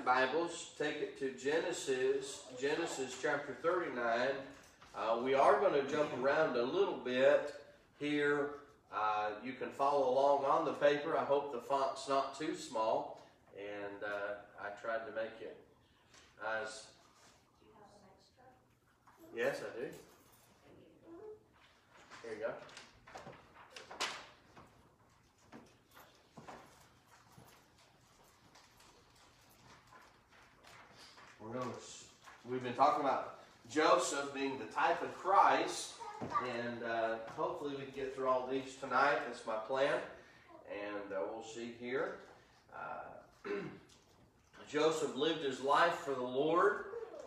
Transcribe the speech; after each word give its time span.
your 0.00 0.14
Bibles, 0.14 0.70
take 0.78 0.96
it 0.96 1.18
to 1.18 1.32
Genesis, 1.32 2.44
Genesis 2.58 3.18
chapter 3.20 3.54
39. 3.62 4.28
Uh, 4.96 5.20
we 5.22 5.34
are 5.34 5.60
going 5.60 5.74
to 5.74 5.90
jump 5.90 6.08
around 6.22 6.56
a 6.56 6.62
little 6.62 6.96
bit 7.04 7.54
here. 7.98 8.50
Uh, 8.94 9.30
you 9.44 9.52
can 9.52 9.68
follow 9.68 10.08
along 10.08 10.44
on 10.44 10.64
the 10.64 10.72
paper. 10.72 11.18
I 11.18 11.24
hope 11.24 11.52
the 11.52 11.60
font's 11.60 12.08
not 12.08 12.38
too 12.38 12.54
small. 12.54 13.20
And 13.58 14.02
uh, 14.02 14.64
I 14.64 14.68
tried 14.80 15.06
to 15.06 15.12
make 15.14 15.40
it 15.42 15.56
as. 16.62 16.84
Yes, 19.36 19.60
I 19.60 19.80
do. 19.80 19.86
Here 22.22 22.36
you 22.38 22.46
go. 22.46 22.69
To, 31.52 31.58
we've 32.48 32.62
been 32.62 32.74
talking 32.74 33.00
about 33.00 33.40
Joseph 33.68 34.32
being 34.32 34.56
the 34.56 34.72
type 34.72 35.02
of 35.02 35.12
Christ, 35.18 35.94
and 36.20 36.84
uh, 36.84 37.16
hopefully 37.36 37.74
we 37.76 37.86
can 37.86 37.92
get 37.92 38.14
through 38.14 38.28
all 38.28 38.46
these 38.46 38.76
tonight. 38.80 39.18
That's 39.26 39.44
my 39.44 39.56
plan, 39.56 39.98
and 40.70 41.12
uh, 41.12 41.22
we'll 41.32 41.42
see 41.42 41.72
here. 41.80 42.18
Uh, 42.72 43.50
Joseph 44.70 45.16
lived 45.16 45.42
his 45.42 45.60
life 45.60 45.94
for 45.94 46.14
the 46.14 46.22
Lord 46.22 46.84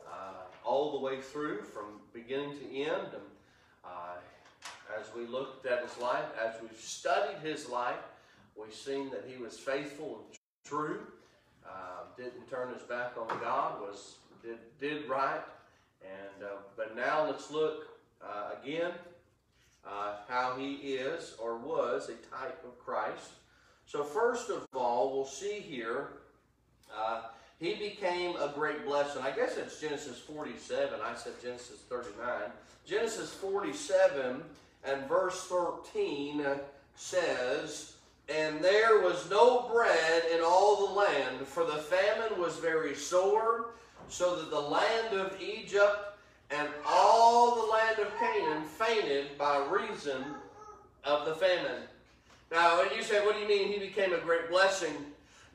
uh, 0.10 0.44
all 0.64 0.94
the 0.94 1.00
way 1.00 1.20
through, 1.20 1.64
from 1.64 2.00
beginning 2.14 2.58
to 2.60 2.78
end. 2.78 3.08
And 3.12 3.24
uh, 3.84 5.02
as 5.02 5.14
we 5.14 5.26
looked 5.26 5.66
at 5.66 5.84
his 5.84 5.98
life, 5.98 6.26
as 6.42 6.62
we 6.62 6.70
studied 6.78 7.40
his 7.44 7.68
life, 7.68 8.00
we've 8.56 8.74
seen 8.74 9.10
that 9.10 9.26
he 9.28 9.44
was 9.44 9.60
faithful 9.60 10.22
and 10.26 10.38
true 10.64 11.02
didn't 12.24 12.50
turn 12.50 12.74
his 12.74 12.84
back 12.84 13.14
on 13.18 13.28
God, 13.40 13.82
was 13.82 14.16
did 14.44 14.58
did 14.80 15.08
right, 15.10 15.42
and 16.02 16.44
uh, 16.44 16.56
but 16.78 16.96
now 16.96 17.26
let's 17.26 17.52
look 17.52 17.88
uh, 18.24 18.52
again 18.62 18.92
uh, 19.86 20.16
how 20.28 20.56
he 20.58 20.76
is 20.76 21.36
or 21.42 21.58
was 21.58 22.10
a 22.10 22.36
type 22.36 22.64
of 22.64 22.80
Christ. 22.80 23.32
So 23.86 24.04
first 24.04 24.50
of 24.50 24.66
all, 24.74 25.14
we'll 25.14 25.26
see 25.26 25.60
here. 25.60 26.10
Uh, 26.96 27.24
he 27.60 27.76
became 27.76 28.36
a 28.38 28.52
great 28.54 28.86
blessing. 28.86 29.22
I 29.22 29.32
guess 29.32 29.58
it's 29.58 29.80
Genesis 29.80 30.20
47. 30.20 31.00
I 31.04 31.16
said 31.16 31.34
Genesis 31.42 31.80
39. 31.90 32.52
Genesis 32.86 33.34
47 33.34 34.44
and 34.86 35.08
verse 35.08 35.46
13 35.46 36.46
says, 36.96 37.93
and 38.30 38.64
there 38.64 39.02
was 39.02 39.30
no 39.30 39.70
bread 39.72 40.24
in 40.34 40.42
all 40.42 40.88
the 40.88 40.94
land, 40.94 41.46
for 41.46 41.66
the 41.66 41.78
famine 41.78 42.40
was 42.40 42.58
very 42.58 42.96
sore, 42.96 43.72
so 44.08 44.36
that 44.36 44.50
the 44.50 44.60
land 44.60 45.14
of 45.14 45.42
Egypt 45.42 46.18
and 46.52 46.68
all 46.86 47.56
the 47.56 47.72
land 47.72 48.00
of 48.00 48.18
Canaan 48.20 48.64
fainted 48.64 49.38
by 49.38 49.58
reason 49.70 50.24
of 51.04 51.26
the 51.26 51.36
famine. 51.36 51.84
Now, 52.52 52.82
and 52.82 52.92
you 52.96 53.02
say, 53.02 53.26
what 53.26 53.36
do 53.36 53.42
you 53.42 53.48
mean 53.48 53.72
he 53.72 53.80
became 53.80 54.14
a 54.14 54.20
great 54.20 54.50
blessing? 54.50 54.94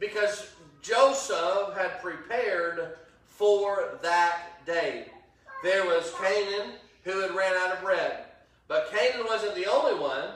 Because 0.01 0.51
Joseph 0.83 1.77
had 1.77 2.03
prepared 2.03 2.97
for 3.27 3.99
that 4.03 4.65
day. 4.67 5.07
There 5.63 5.85
was 5.87 6.13
Canaan 6.21 6.73
who 7.05 7.21
had 7.21 7.35
ran 7.35 7.55
out 7.55 7.77
of 7.77 7.83
bread. 7.83 8.25
But 8.67 8.91
Canaan 8.91 9.27
wasn't 9.27 9.55
the 9.55 9.67
only 9.67 9.99
one. 10.01 10.31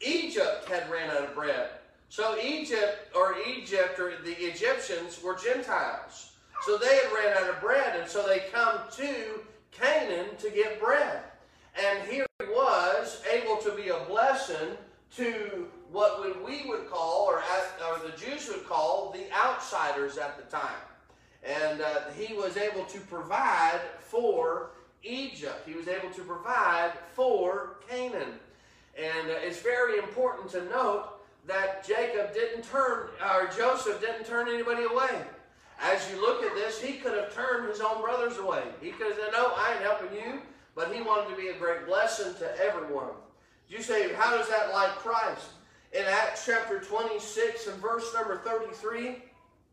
Egypt 0.00 0.68
had 0.68 0.90
ran 0.90 1.10
out 1.10 1.24
of 1.24 1.34
bread. 1.34 1.70
So 2.08 2.38
Egypt, 2.42 3.14
or 3.14 3.36
Egypt, 3.46 3.98
or 3.98 4.12
the 4.24 4.32
Egyptians 4.32 5.22
were 5.22 5.36
Gentiles. 5.36 6.32
So 6.62 6.76
they 6.76 6.96
had 6.96 7.12
ran 7.12 7.36
out 7.36 7.50
of 7.50 7.60
bread, 7.60 7.98
and 7.98 8.08
so 8.08 8.26
they 8.26 8.44
come 8.52 8.80
to 8.92 9.40
Canaan 9.70 10.36
to 10.38 10.50
get 10.50 10.80
bread. 10.80 11.22
And 11.76 12.08
here 12.08 12.26
he 12.40 12.46
was 12.46 13.22
able 13.30 13.56
to 13.58 13.72
be 13.72 13.88
a 13.88 13.98
blessing 14.08 14.76
to 15.16 15.68
what 15.90 16.44
we 16.44 16.68
would 16.68 16.90
call, 16.90 17.26
or, 17.26 17.38
or 17.38 17.98
the 17.98 18.16
Jews 18.16 18.48
would 18.48 18.66
call, 18.66 19.12
the 19.12 19.32
outsiders 19.36 20.18
at 20.18 20.36
the 20.36 20.44
time. 20.54 20.80
And 21.44 21.80
uh, 21.80 22.10
he 22.16 22.34
was 22.34 22.56
able 22.56 22.84
to 22.84 22.98
provide 23.00 23.80
for 24.00 24.70
Egypt. 25.02 25.66
He 25.66 25.74
was 25.74 25.88
able 25.88 26.10
to 26.10 26.22
provide 26.22 26.92
for 27.14 27.76
Canaan. 27.88 28.40
And 28.98 29.30
uh, 29.30 29.34
it's 29.42 29.60
very 29.60 29.98
important 29.98 30.50
to 30.50 30.64
note 30.64 31.10
that 31.46 31.86
Jacob 31.86 32.34
didn't 32.34 32.64
turn, 32.64 33.08
or 33.22 33.48
Joseph 33.56 34.00
didn't 34.00 34.26
turn 34.26 34.48
anybody 34.48 34.84
away. 34.84 35.22
As 35.80 36.10
you 36.10 36.20
look 36.20 36.42
at 36.42 36.54
this, 36.54 36.80
he 36.80 36.94
could 36.94 37.14
have 37.14 37.32
turned 37.32 37.68
his 37.68 37.80
own 37.80 38.02
brothers 38.02 38.36
away. 38.38 38.62
He 38.82 38.90
could 38.90 39.06
have 39.06 39.16
said, 39.16 39.32
No, 39.32 39.52
I 39.56 39.74
ain't 39.74 39.82
helping 39.82 40.12
you. 40.16 40.40
But 40.74 40.92
he 40.94 41.00
wanted 41.00 41.30
to 41.30 41.40
be 41.40 41.48
a 41.48 41.54
great 41.54 41.86
blessing 41.86 42.34
to 42.34 42.64
everyone. 42.64 43.10
You 43.68 43.82
say, 43.82 44.12
How 44.14 44.36
does 44.36 44.48
that 44.48 44.72
like 44.72 44.90
Christ? 44.96 45.46
In 45.92 46.04
Acts 46.04 46.44
chapter 46.44 46.80
26 46.80 47.68
and 47.68 47.80
verse 47.80 48.12
number 48.12 48.38
33, 48.44 49.16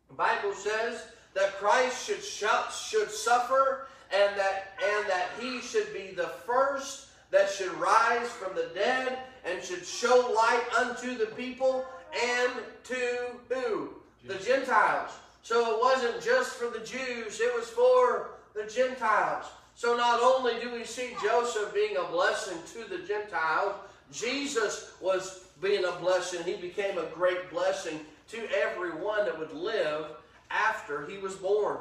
the 0.08 0.14
Bible 0.14 0.54
says 0.54 1.08
that 1.34 1.58
Christ 1.58 2.06
should, 2.06 2.24
should 2.24 3.12
suffer 3.12 3.88
and 4.14 4.38
that, 4.38 4.78
and 4.82 5.10
that 5.10 5.30
he 5.40 5.60
should 5.60 5.92
be 5.94 6.14
the 6.16 6.28
first 6.46 7.08
that 7.32 7.50
should 7.50 7.74
rise 7.74 8.28
from 8.30 8.56
the 8.56 8.70
dead 8.74 9.20
and 9.46 9.64
should 9.64 9.86
show 9.86 10.32
light 10.36 10.64
unto 10.78 11.18
the 11.18 11.28
people 11.28 11.86
and 12.14 12.52
to 12.84 13.18
who? 13.50 13.90
The 14.26 14.36
Gentiles. 14.36 15.12
So 15.44 15.76
it 15.76 15.80
wasn't 15.82 16.24
just 16.24 16.56
for 16.56 16.70
the 16.70 16.84
Jews, 16.86 17.40
it 17.40 17.54
was 17.56 17.70
for 17.70 18.32
the 18.56 18.64
Gentiles. 18.64 19.46
So 19.76 19.96
not 19.96 20.22
only 20.22 20.54
do 20.62 20.72
we 20.72 20.86
see 20.86 21.16
Joseph 21.22 21.74
being 21.74 21.98
a 21.98 22.04
blessing 22.06 22.58
to 22.74 22.90
the 22.90 23.06
Gentiles, 23.06 23.76
Jesus 24.12 24.94
was 25.02 25.46
being 25.62 25.84
a 25.84 25.92
blessing. 25.94 26.44
He 26.44 26.56
became 26.56 26.98
a 26.98 27.06
great 27.14 27.52
blessing 27.52 28.00
to 28.30 28.40
everyone 28.54 29.26
that 29.26 29.38
would 29.38 29.54
live 29.54 30.06
after 30.50 31.06
he 31.06 31.18
was 31.18 31.36
born. 31.36 31.78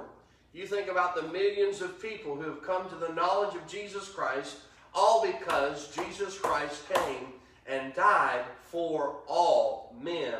You 0.53 0.67
think 0.67 0.89
about 0.89 1.15
the 1.15 1.23
millions 1.23 1.81
of 1.81 2.01
people 2.01 2.37
who 2.37 2.43
have 2.43 2.63
come 2.63 2.89
to 2.89 2.97
the 2.97 3.13
knowledge 3.13 3.55
of 3.55 3.67
Jesus 3.67 4.09
Christ 4.09 4.57
all 4.95 5.27
because 5.27 5.95
Jesus 5.95 6.39
Christ 6.39 6.83
came 6.93 7.27
and 7.67 7.95
died 7.95 8.45
for 8.71 9.17
all 9.27 9.95
men. 10.01 10.35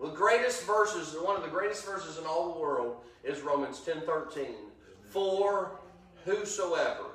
The 0.00 0.08
greatest 0.08 0.66
verses, 0.66 1.14
one 1.20 1.36
of 1.36 1.42
the 1.42 1.48
greatest 1.48 1.84
verses 1.84 2.18
in 2.18 2.24
all 2.24 2.54
the 2.54 2.60
world 2.60 2.96
is 3.24 3.40
Romans 3.40 3.80
10 3.80 4.02
13. 4.02 4.46
For 5.10 5.72
whosoever, 6.24 7.06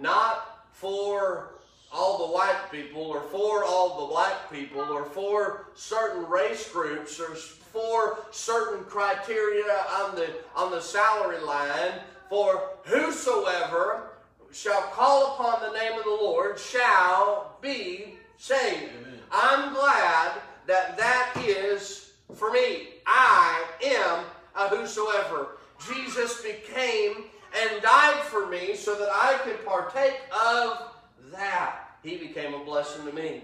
not 0.00 0.66
for 0.72 1.52
all 1.92 2.26
the 2.26 2.32
white 2.32 2.70
people 2.70 3.02
or 3.02 3.20
for 3.20 3.64
all 3.64 4.00
the 4.00 4.12
black 4.12 4.50
people 4.50 4.80
or 4.80 5.04
for 5.04 5.66
certain 5.74 6.26
race 6.28 6.70
groups 6.72 7.20
or 7.20 7.34
for 7.34 8.18
certain 8.30 8.84
criteria 8.84 9.84
on 10.00 10.14
the 10.14 10.28
on 10.56 10.70
the 10.70 10.80
salary 10.80 11.40
line 11.40 11.92
for 12.28 12.70
whosoever 12.84 14.11
shall 14.52 14.82
call 14.82 15.34
upon 15.34 15.62
the 15.62 15.78
name 15.78 15.98
of 15.98 16.04
the 16.04 16.10
Lord 16.10 16.58
shall 16.58 17.56
be 17.60 18.14
saved. 18.36 18.90
Amen. 19.00 19.18
I'm 19.30 19.72
glad 19.72 20.32
that 20.66 20.96
that 20.96 21.32
is 21.44 22.12
for 22.34 22.50
me. 22.50 22.88
I 23.06 23.64
am 23.84 24.24
a 24.54 24.68
whosoever. 24.68 25.56
Jesus 25.86 26.42
became 26.42 27.24
and 27.60 27.82
died 27.82 28.22
for 28.24 28.46
me 28.46 28.74
so 28.74 28.94
that 28.94 29.08
I 29.10 29.38
could 29.44 29.64
partake 29.64 30.20
of 30.32 30.90
that. 31.32 31.96
He 32.02 32.16
became 32.16 32.54
a 32.54 32.64
blessing 32.64 33.04
to 33.06 33.12
me. 33.12 33.42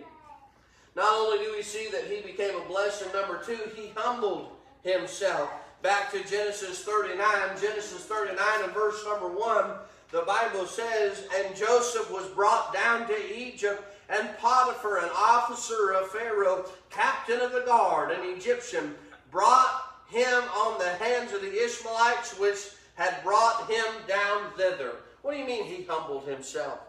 Not 0.97 1.13
only 1.15 1.45
do 1.45 1.53
we 1.57 1.63
see 1.63 1.89
that 1.93 2.05
he 2.05 2.21
became 2.23 2.57
a 2.57 2.65
blessing, 2.67 3.09
number 3.13 3.41
two, 3.45 3.59
he 3.77 3.93
humbled 3.95 4.51
himself. 4.83 5.51
Back 5.83 6.11
to 6.11 6.25
Genesis 6.25 6.83
39, 6.83 7.19
Genesis 7.61 8.05
39 8.05 8.37
and 8.65 8.73
verse 8.73 9.05
number 9.05 9.29
1 9.29 9.71
the 10.11 10.23
Bible 10.23 10.67
says, 10.67 11.27
And 11.37 11.55
Joseph 11.55 12.11
was 12.11 12.27
brought 12.29 12.73
down 12.73 13.07
to 13.09 13.39
Egypt, 13.39 13.83
and 14.09 14.29
Potiphar, 14.39 14.99
an 14.99 15.11
officer 15.15 15.93
of 15.93 16.11
Pharaoh, 16.11 16.65
captain 16.89 17.41
of 17.41 17.53
the 17.53 17.61
guard, 17.67 18.11
an 18.11 18.21
Egyptian, 18.25 18.95
brought 19.31 19.85
him 20.09 20.43
on 20.57 20.79
the 20.79 20.89
hands 21.05 21.33
of 21.33 21.43
the 21.43 21.65
Ishmaelites, 21.65 22.39
which 22.39 22.59
had 22.95 23.23
brought 23.23 23.71
him 23.71 23.85
down 24.07 24.51
thither. 24.57 24.93
What 25.21 25.33
do 25.33 25.39
you 25.39 25.47
mean 25.47 25.65
he 25.65 25.85
humbled 25.85 26.27
himself? 26.27 26.81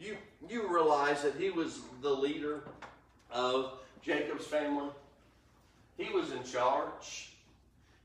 You, 0.00 0.16
you 0.48 0.66
realize 0.66 1.22
that 1.22 1.36
he 1.36 1.50
was 1.50 1.80
the 2.02 2.10
leader 2.10 2.64
of 3.30 3.78
Jacob's 4.02 4.46
family. 4.46 4.88
He 5.96 6.12
was 6.12 6.32
in 6.32 6.42
charge. 6.42 7.30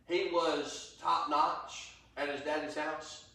He 0.08 0.30
was 0.32 0.96
top 1.02 1.30
notch 1.30 1.90
at 2.18 2.30
his 2.30 2.42
daddy's 2.42 2.76
house 2.76 3.26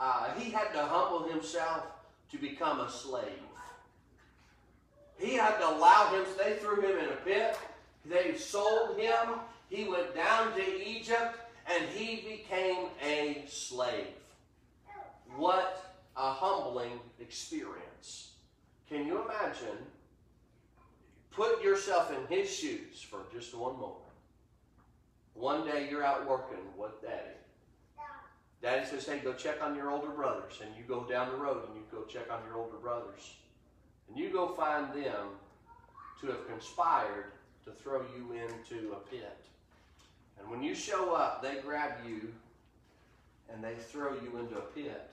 uh, 0.00 0.32
he 0.38 0.50
had 0.50 0.72
to 0.72 0.80
humble 0.80 1.28
himself 1.28 1.84
to 2.32 2.38
become 2.38 2.80
a 2.80 2.90
slave. 2.90 3.24
He 5.18 5.34
had 5.34 5.58
to 5.58 5.68
allow 5.68 6.14
him, 6.14 6.24
they 6.38 6.54
threw 6.54 6.80
him 6.80 6.98
in 6.98 7.10
a 7.10 7.16
pit, 7.24 7.58
they 8.06 8.36
sold 8.38 8.98
him, 8.98 9.40
he 9.68 9.84
went 9.84 10.14
down 10.14 10.54
to 10.54 10.88
Egypt, 10.88 11.38
and 11.70 11.84
he 11.90 12.16
became 12.16 12.86
a 13.04 13.44
slave. 13.46 14.06
What 15.36 15.94
a 16.16 16.32
humbling 16.32 16.98
experience. 17.20 18.32
Can 18.88 19.06
you 19.06 19.22
imagine? 19.22 19.78
Put 21.30 21.62
yourself 21.62 22.10
in 22.10 22.34
his 22.34 22.50
shoes 22.50 23.06
for 23.08 23.20
just 23.32 23.54
one 23.54 23.74
moment. 23.74 23.96
One 25.34 25.64
day 25.64 25.88
you're 25.90 26.04
out 26.04 26.28
working 26.28 26.64
with 26.76 27.00
daddy. 27.02 27.39
Daddy 28.62 28.86
says, 28.86 29.06
hey, 29.06 29.18
go 29.18 29.32
check 29.32 29.62
on 29.62 29.74
your 29.74 29.90
older 29.90 30.10
brothers. 30.10 30.60
And 30.62 30.70
you 30.76 30.84
go 30.84 31.04
down 31.04 31.30
the 31.30 31.36
road 31.36 31.66
and 31.66 31.76
you 31.76 31.82
go 31.90 32.04
check 32.04 32.30
on 32.30 32.40
your 32.46 32.58
older 32.58 32.76
brothers. 32.76 33.34
And 34.08 34.18
you 34.18 34.30
go 34.30 34.48
find 34.48 34.92
them 34.92 35.28
to 36.20 36.26
have 36.26 36.46
conspired 36.46 37.32
to 37.64 37.70
throw 37.70 38.02
you 38.16 38.32
into 38.32 38.92
a 38.92 38.96
pit. 39.10 39.38
And 40.38 40.50
when 40.50 40.62
you 40.62 40.74
show 40.74 41.14
up, 41.14 41.42
they 41.42 41.60
grab 41.64 41.92
you 42.06 42.32
and 43.52 43.64
they 43.64 43.74
throw 43.74 44.12
you 44.14 44.38
into 44.38 44.58
a 44.58 44.62
pit. 44.62 45.10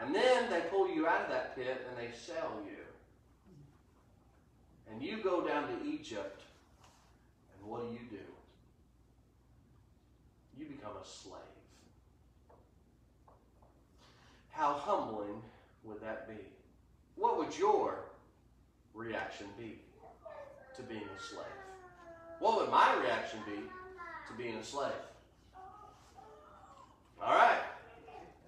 And 0.00 0.14
then 0.14 0.50
they 0.50 0.60
pull 0.70 0.88
you 0.88 1.06
out 1.06 1.22
of 1.22 1.28
that 1.30 1.54
pit 1.54 1.86
and 1.88 1.98
they 1.98 2.14
sell 2.16 2.60
you. 2.64 2.78
And 4.90 5.02
you 5.02 5.22
go 5.22 5.46
down 5.46 5.68
to 5.68 5.86
Egypt, 5.86 6.42
and 7.54 7.70
what 7.70 7.80
do 7.82 7.92
you 7.92 8.00
do? 8.10 8.16
You 10.58 10.66
become 10.66 10.92
a 11.02 11.06
slave. 11.06 11.51
How 14.62 14.74
humbling 14.74 15.42
would 15.82 16.00
that 16.02 16.28
be? 16.28 16.40
What 17.16 17.36
would 17.36 17.58
your 17.58 18.04
reaction 18.94 19.48
be 19.58 19.80
to 20.76 20.82
being 20.82 21.02
a 21.02 21.20
slave? 21.20 21.46
What 22.38 22.60
would 22.60 22.70
my 22.70 22.94
reaction 23.02 23.40
be 23.44 23.56
to 23.56 24.38
being 24.38 24.54
a 24.54 24.62
slave? 24.62 24.92
All 27.20 27.34
right. 27.34 27.58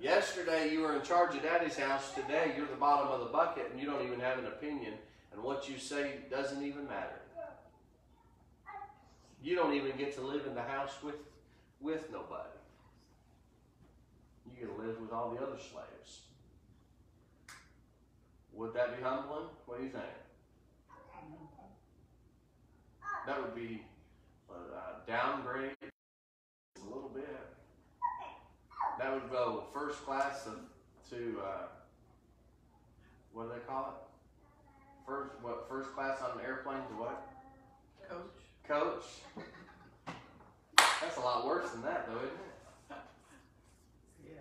Yesterday 0.01 0.71
you 0.71 0.83
were 0.83 0.95
in 0.95 1.03
charge 1.03 1.35
of 1.35 1.43
daddy's 1.43 1.77
house. 1.77 2.15
Today 2.15 2.55
you're 2.57 2.69
the 2.69 2.77
bottom 2.77 3.09
of 3.09 3.19
the 3.19 3.33
bucket 3.33 3.69
and 3.73 3.81
you 3.81 3.87
don't 3.87 4.07
even 4.07 4.21
have 4.21 4.39
an 4.39 4.47
opinion. 4.47 4.95
And 5.33 5.43
what 5.43 5.69
you 5.69 5.79
say 5.79 6.19
doesn't 6.31 6.63
even 6.63 6.87
matter. 6.87 7.23
You 9.43 9.57
don't 9.57 9.75
even 9.75 9.97
get 9.97 10.15
to 10.15 10.21
live 10.21 10.47
in 10.47 10.55
the 10.55 10.63
house 10.63 10.93
with, 11.03 11.17
with 11.81 12.09
nobody. 12.13 12.51
You 14.55 14.67
get 14.67 14.77
to 14.77 14.83
live 14.83 15.01
with 15.01 15.13
all 15.13 15.31
the 15.31 15.43
other 15.43 15.57
slaves. 15.57 16.21
Would 18.53 18.75
that 18.75 18.97
be 18.97 19.03
humbling? 19.03 19.49
What 19.67 19.79
do 19.79 19.85
you 19.85 19.91
think? 19.91 20.05
That 23.27 23.41
would 23.41 23.55
be 23.55 23.83
a 24.51 25.11
downgrade 25.11 25.73
a 25.83 26.87
little 26.87 27.09
bit. 27.09 27.27
That 28.99 29.13
would 29.13 29.31
go 29.31 29.65
first 29.73 30.05
class 30.05 30.47
of, 30.47 30.59
to 31.11 31.41
uh, 31.45 31.67
what 33.33 33.45
do 33.45 33.55
they 33.55 33.67
call 33.67 33.89
it? 33.89 34.05
First 35.07 35.33
what? 35.43 35.69
First 35.69 35.93
class 35.95 36.21
on 36.23 36.39
an 36.39 36.45
airplane 36.45 36.79
to 36.79 36.95
what? 36.95 37.27
Coach. 38.09 38.45
Coach. 38.69 39.05
That's 41.01 41.17
a 41.17 41.21
lot 41.21 41.47
worse 41.47 41.71
than 41.71 41.83
that, 41.83 42.07
though, 42.07 42.17
isn't 42.17 42.29
it? 42.29 42.97
Yeah. 44.27 44.41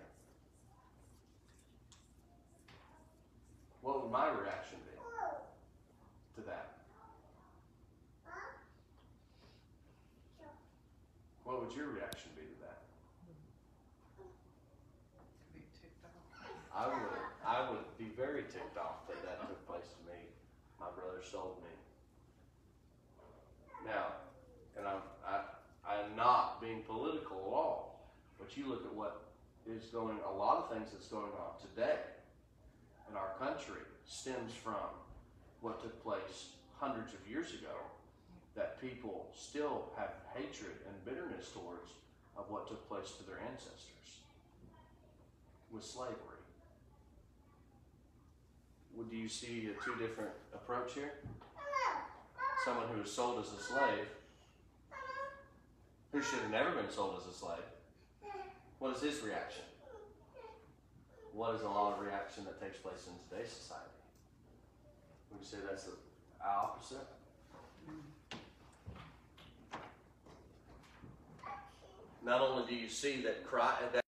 What 3.84 4.02
would 4.02 4.10
my 4.10 4.28
reaction 4.32 4.78
be 4.88 4.96
to 6.36 6.48
that? 6.48 6.78
What 11.44 11.60
would 11.60 11.76
your 11.76 11.88
reaction 11.88 12.30
be 12.34 12.48
to 12.48 12.58
that? 12.64 12.80
I 16.74 16.88
would, 16.88 16.96
I 17.46 17.70
would 17.70 17.84
be 17.98 18.08
very 18.16 18.44
ticked 18.44 18.78
off 18.78 19.06
that 19.06 19.22
that 19.22 19.42
took 19.42 19.68
place 19.68 19.84
to 19.84 20.10
me. 20.10 20.18
My 20.80 20.86
brother 20.98 21.20
sold 21.30 21.58
me. 21.62 21.68
Now, 23.84 24.06
and 24.78 24.86
I'm, 24.88 25.02
I, 25.28 25.40
I'm 25.86 26.16
not 26.16 26.62
being 26.62 26.80
political 26.88 27.36
at 27.36 27.52
all, 27.52 28.08
but 28.38 28.56
you 28.56 28.66
look 28.66 28.86
at 28.86 28.94
what 28.94 29.24
is 29.68 29.84
going, 29.92 30.16
a 30.26 30.32
lot 30.32 30.56
of 30.64 30.72
things 30.74 30.88
that's 30.90 31.08
going 31.08 31.32
on 31.36 31.60
today 31.60 31.96
in 33.14 33.18
our 33.18 33.34
country 33.38 33.82
stems 34.06 34.52
from 34.52 34.90
what 35.60 35.80
took 35.80 36.02
place 36.02 36.50
hundreds 36.80 37.14
of 37.14 37.20
years 37.30 37.52
ago 37.52 37.78
that 38.56 38.80
people 38.80 39.28
still 39.34 39.86
have 39.96 40.14
hatred 40.34 40.74
and 40.88 41.04
bitterness 41.04 41.50
towards 41.52 41.90
of 42.36 42.50
what 42.50 42.66
took 42.66 42.88
place 42.88 43.12
to 43.12 43.24
their 43.24 43.38
ancestors 43.48 44.18
with 45.72 45.84
slavery. 45.84 46.42
Would 48.96 49.12
you 49.12 49.28
see 49.28 49.70
a 49.70 49.84
two 49.84 49.96
different 49.96 50.32
approach 50.52 50.94
here? 50.94 51.12
Someone 52.64 52.88
who 52.88 53.00
was 53.00 53.12
sold 53.12 53.44
as 53.44 53.52
a 53.52 53.62
slave, 53.62 54.08
who 56.12 56.22
should 56.22 56.38
have 56.40 56.50
never 56.50 56.70
been 56.70 56.90
sold 56.90 57.20
as 57.20 57.32
a 57.32 57.36
slave. 57.36 57.58
What 58.78 58.96
is 58.96 59.02
his 59.02 59.20
reaction? 59.22 59.62
What 61.34 61.56
is 61.56 61.62
a 61.62 61.68
lot 61.68 61.98
of 61.98 62.06
reaction 62.06 62.44
that 62.44 62.60
takes 62.60 62.78
place 62.78 63.08
in 63.08 63.12
today's 63.28 63.52
society? 63.52 63.82
Would 65.32 65.40
you 65.40 65.46
say 65.46 65.56
that's 65.68 65.84
the 65.84 65.92
opposite? 66.46 66.98
Not 72.24 72.40
only 72.40 72.66
do 72.68 72.74
you 72.74 72.88
see 72.88 73.20
that 73.22 73.44
Christ, 73.44 73.82
that 73.92 74.04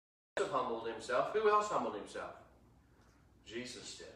humbled 0.50 0.86
himself, 0.86 1.32
who 1.32 1.50
else 1.50 1.68
humbled 1.68 1.96
himself? 1.96 2.30
Jesus 3.44 3.98
did. 3.98 4.06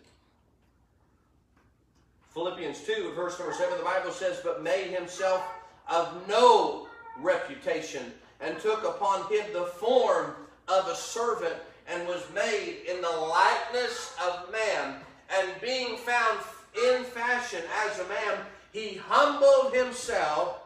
Philippians 2.33 2.81
2, 2.83 3.13
verse 3.15 3.39
number 3.39 3.55
7, 3.55 3.77
the 3.77 3.85
Bible 3.85 4.13
says, 4.13 4.41
But 4.43 4.63
made 4.63 4.91
himself 4.91 5.43
of 5.89 6.29
no 6.29 6.87
reputation, 7.19 8.13
and 8.41 8.59
took 8.61 8.85
upon 8.85 9.31
him 9.31 9.53
the 9.53 9.65
form 9.65 10.35
of 10.69 10.87
a 10.87 10.95
servant, 10.95 11.57
and 11.91 12.07
was 12.07 12.23
made 12.35 12.79
in 12.89 13.01
the 13.01 13.09
likeness 13.09 14.15
of 14.25 14.51
man. 14.53 14.97
And 15.39 15.61
being 15.61 15.97
found 15.99 16.39
in 16.87 17.05
fashion 17.05 17.63
as 17.87 17.99
a 17.99 18.09
man, 18.09 18.39
he 18.73 19.01
humbled 19.07 19.75
himself 19.75 20.61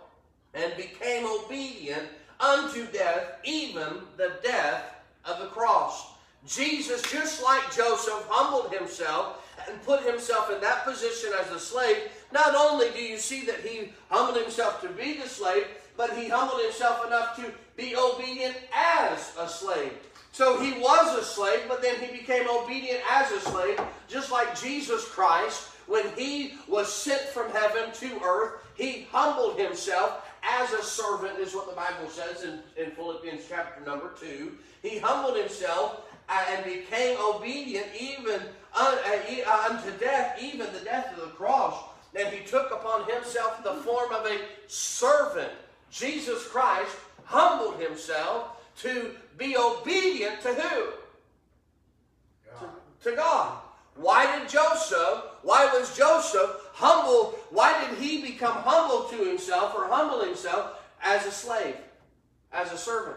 and 0.52 0.76
became 0.76 1.26
obedient 1.26 2.08
unto 2.40 2.86
death, 2.92 3.38
even 3.44 4.02
the 4.16 4.34
death 4.42 4.84
of 5.24 5.40
the 5.40 5.46
cross. 5.46 6.12
Jesus, 6.46 7.02
just 7.10 7.42
like 7.42 7.74
Joseph, 7.74 8.26
humbled 8.28 8.72
himself 8.72 9.40
and 9.66 9.82
put 9.84 10.02
himself 10.02 10.50
in 10.50 10.60
that 10.60 10.84
position 10.84 11.30
as 11.40 11.50
a 11.50 11.58
slave. 11.58 11.96
Not 12.32 12.54
only 12.54 12.90
do 12.90 13.02
you 13.02 13.16
see 13.16 13.46
that 13.46 13.60
he 13.60 13.92
humbled 14.10 14.42
himself 14.42 14.82
to 14.82 14.88
be 14.88 15.14
the 15.14 15.28
slave, 15.28 15.66
but 15.96 16.16
he 16.16 16.28
humbled 16.28 16.60
himself 16.60 17.06
enough 17.06 17.36
to 17.36 17.50
be 17.76 17.96
obedient 17.96 18.56
as 18.74 19.32
a 19.38 19.48
slave. 19.48 19.92
So 20.34 20.58
he 20.58 20.72
was 20.72 21.16
a 21.16 21.22
slave, 21.22 21.60
but 21.68 21.80
then 21.80 21.94
he 22.00 22.08
became 22.08 22.48
obedient 22.50 22.98
as 23.08 23.30
a 23.30 23.38
slave, 23.38 23.80
just 24.08 24.32
like 24.32 24.60
Jesus 24.60 25.04
Christ, 25.04 25.68
when 25.86 26.08
he 26.16 26.54
was 26.66 26.92
sent 26.92 27.20
from 27.20 27.52
heaven 27.52 27.92
to 27.92 28.20
earth, 28.20 28.54
he 28.74 29.06
humbled 29.12 29.60
himself 29.60 30.28
as 30.42 30.72
a 30.72 30.82
servant, 30.82 31.38
is 31.38 31.54
what 31.54 31.70
the 31.70 31.76
Bible 31.76 32.10
says 32.10 32.42
in, 32.42 32.58
in 32.76 32.90
Philippians 32.90 33.42
chapter 33.48 33.80
number 33.84 34.10
2. 34.20 34.50
He 34.82 34.98
humbled 34.98 35.38
himself 35.38 36.00
uh, 36.28 36.44
and 36.50 36.64
became 36.64 37.16
obedient 37.20 37.86
even 37.96 38.40
uh, 38.74 38.96
uh, 39.06 39.68
unto 39.70 39.96
death, 39.98 40.42
even 40.42 40.66
the 40.72 40.80
death 40.80 41.16
of 41.16 41.20
the 41.20 41.34
cross. 41.36 41.80
And 42.18 42.34
he 42.34 42.44
took 42.44 42.72
upon 42.72 43.08
himself 43.08 43.62
the 43.62 43.74
form 43.74 44.12
of 44.12 44.26
a 44.26 44.40
servant. 44.66 45.52
Jesus 45.92 46.44
Christ 46.48 46.96
humbled 47.24 47.80
himself 47.80 48.54
to 48.84 49.10
be 49.36 49.56
obedient 49.56 50.40
to 50.42 50.54
who? 50.54 50.86
To, 52.58 53.10
to 53.10 53.16
God. 53.16 53.58
Why 53.96 54.38
did 54.38 54.48
Joseph, 54.48 55.24
why 55.42 55.66
was 55.72 55.96
Joseph 55.96 56.50
humble? 56.72 57.38
Why 57.50 57.84
did 57.84 57.98
he 57.98 58.22
become 58.22 58.54
humble 58.54 59.08
to 59.08 59.24
himself 59.24 59.74
or 59.74 59.86
humble 59.86 60.24
himself 60.24 60.82
as 61.02 61.24
a 61.26 61.30
slave, 61.30 61.76
as 62.52 62.72
a 62.72 62.78
servant? 62.78 63.16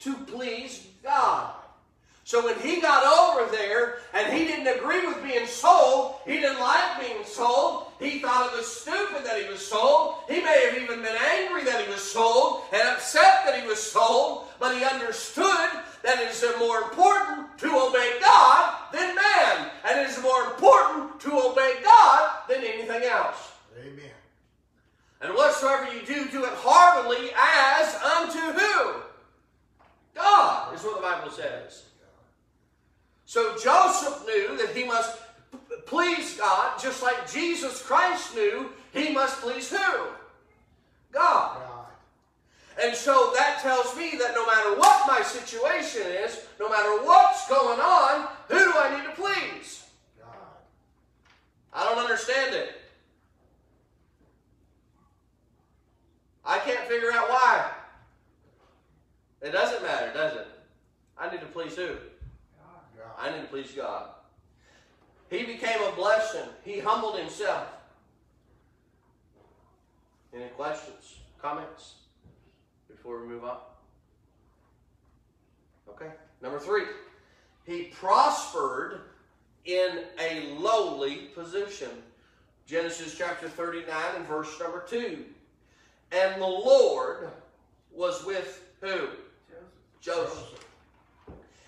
To 0.00 0.14
please 0.14 0.86
God. 1.02 1.54
So 2.30 2.44
when 2.44 2.56
he 2.60 2.80
got 2.80 3.02
over 3.04 3.50
there 3.50 3.98
and 4.14 4.32
he 4.32 4.44
didn't 4.44 4.68
agree 4.68 5.04
with 5.04 5.20
being 5.20 5.48
sold, 5.48 6.14
he 6.24 6.34
didn't 6.34 6.60
like 6.60 7.00
being 7.00 7.24
sold, 7.24 7.86
he 7.98 8.20
thought 8.20 8.52
it 8.52 8.56
was 8.56 8.68
stupid 8.68 9.24
that 9.24 9.42
he 9.42 9.50
was 9.50 9.66
sold. 9.66 10.14
He 10.28 10.40
may 10.40 10.66
have 10.66 10.80
even 10.80 11.02
been 11.02 11.16
angry 11.28 11.64
that 11.64 11.84
he 11.84 11.90
was 11.90 12.00
sold 12.00 12.62
and 12.72 12.82
upset 12.86 13.44
that 13.46 13.60
he 13.60 13.66
was 13.66 13.82
sold, 13.82 14.44
but 14.60 14.76
he 14.76 14.84
understood 14.84 15.70
that 16.04 16.20
it 16.20 16.28
is 16.28 16.44
more 16.60 16.82
important 16.82 17.58
to 17.58 17.66
obey 17.66 18.18
God 18.20 18.76
than 18.92 19.16
man. 19.16 19.70
And 19.84 19.98
it 19.98 20.08
is 20.08 20.22
more 20.22 20.52
important 20.52 21.18
to 21.22 21.32
obey 21.32 21.80
God 21.82 22.30
than 22.48 22.58
anything 22.58 23.02
else. 23.10 23.54
Amen. 23.76 24.14
And 25.20 25.34
whatsoever 25.34 25.92
you 25.92 26.06
do, 26.06 26.30
do 26.30 26.44
it 26.44 26.52
heartily 26.54 27.30
as 27.36 27.92
unto 27.96 28.56
who? 28.56 29.00
God, 30.14 30.72
is 30.76 30.84
what 30.84 30.94
the 30.94 31.02
Bible 31.02 31.32
says. 31.32 31.89
So 33.30 33.56
Joseph 33.56 34.26
knew 34.26 34.56
that 34.56 34.74
he 34.74 34.82
must 34.82 35.16
please 35.86 36.36
God, 36.36 36.80
just 36.82 37.00
like 37.00 37.30
Jesus 37.30 37.80
Christ 37.80 38.34
knew 38.34 38.70
he 38.92 39.12
must 39.12 39.40
please 39.40 39.70
who? 39.70 40.06
God. 41.12 41.58
And 42.82 42.92
so 42.92 43.30
that 43.36 43.60
tells 43.62 43.96
me 43.96 44.16
that 44.18 44.34
no 44.34 44.44
matter 44.46 44.74
what 44.76 45.06
my 45.06 45.22
situation 45.22 46.02
is, 46.08 46.40
no 46.58 46.68
matter 46.68 47.04
what's 47.04 47.48
going 47.48 47.78
on, 47.78 48.26
who 48.48 48.58
do 48.58 48.72
I 48.76 48.96
need 48.96 49.04
to 49.04 49.12
please? 49.12 49.84
God. 50.18 50.34
I 51.72 51.84
don't 51.84 51.98
understand 51.98 52.56
it. 52.56 52.80
I 56.44 56.58
can't 56.58 56.88
figure 56.88 57.12
out 57.12 57.28
why. 57.28 57.70
It 59.40 59.52
doesn't 59.52 59.84
matter, 59.84 60.12
does 60.12 60.34
it? 60.34 60.48
I 61.16 61.30
need 61.30 61.42
to 61.42 61.46
please 61.46 61.76
who? 61.76 61.94
I 63.20 63.30
need 63.30 63.42
to 63.42 63.48
please 63.48 63.72
God. 63.72 64.08
He 65.28 65.44
became 65.44 65.80
a 65.82 65.92
blessing. 65.92 66.48
He 66.64 66.80
humbled 66.80 67.18
himself. 67.18 67.68
Any 70.34 70.48
questions, 70.50 71.16
comments 71.40 71.94
before 72.88 73.20
we 73.20 73.28
move 73.28 73.44
on? 73.44 73.58
Okay. 75.88 76.10
Number 76.40 76.58
three, 76.58 76.84
he 77.64 77.84
prospered 77.84 79.00
in 79.64 80.04
a 80.18 80.54
lowly 80.58 81.28
position. 81.34 81.90
Genesis 82.66 83.16
chapter 83.16 83.48
39 83.48 83.86
and 84.16 84.26
verse 84.26 84.58
number 84.58 84.84
2. 84.88 85.24
And 86.12 86.40
the 86.40 86.46
Lord 86.46 87.30
was 87.92 88.24
with 88.24 88.64
who? 88.80 89.08
Joseph. 90.00 90.34
Joseph. 90.34 90.69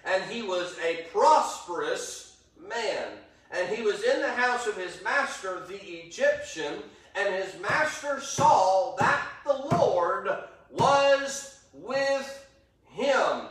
And 0.04 0.22
he 0.24 0.42
was 0.42 0.76
a 0.84 1.06
prosperous 1.12 2.36
man. 2.68 3.08
And 3.50 3.68
he 3.68 3.82
was 3.82 4.02
in 4.02 4.20
the 4.20 4.32
house 4.32 4.66
of 4.66 4.76
his 4.76 5.02
master, 5.02 5.62
the 5.68 5.80
Egyptian. 5.82 6.74
And 7.14 7.34
his 7.34 7.60
master 7.60 8.20
saw 8.20 8.96
that 8.98 9.26
the 9.44 9.76
Lord 9.76 10.28
was 10.70 11.60
with 11.72 12.48
him. 12.88 13.42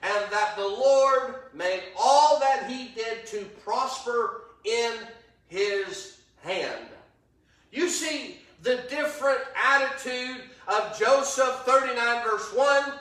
And 0.00 0.24
that 0.30 0.54
the 0.56 0.66
Lord 0.66 1.34
made 1.52 1.82
all 1.98 2.38
that 2.38 2.70
he 2.70 2.88
did 2.94 3.26
to 3.26 3.44
prosper 3.64 4.42
in 4.64 4.92
his 5.48 6.20
hand. 6.42 6.86
You 7.72 7.88
see 7.88 8.38
the 8.62 8.76
different 8.88 9.40
attitude 9.56 10.42
of 10.68 10.98
Joseph, 10.98 11.62
39 11.64 12.24
verse 12.24 12.52
1. 12.54 12.92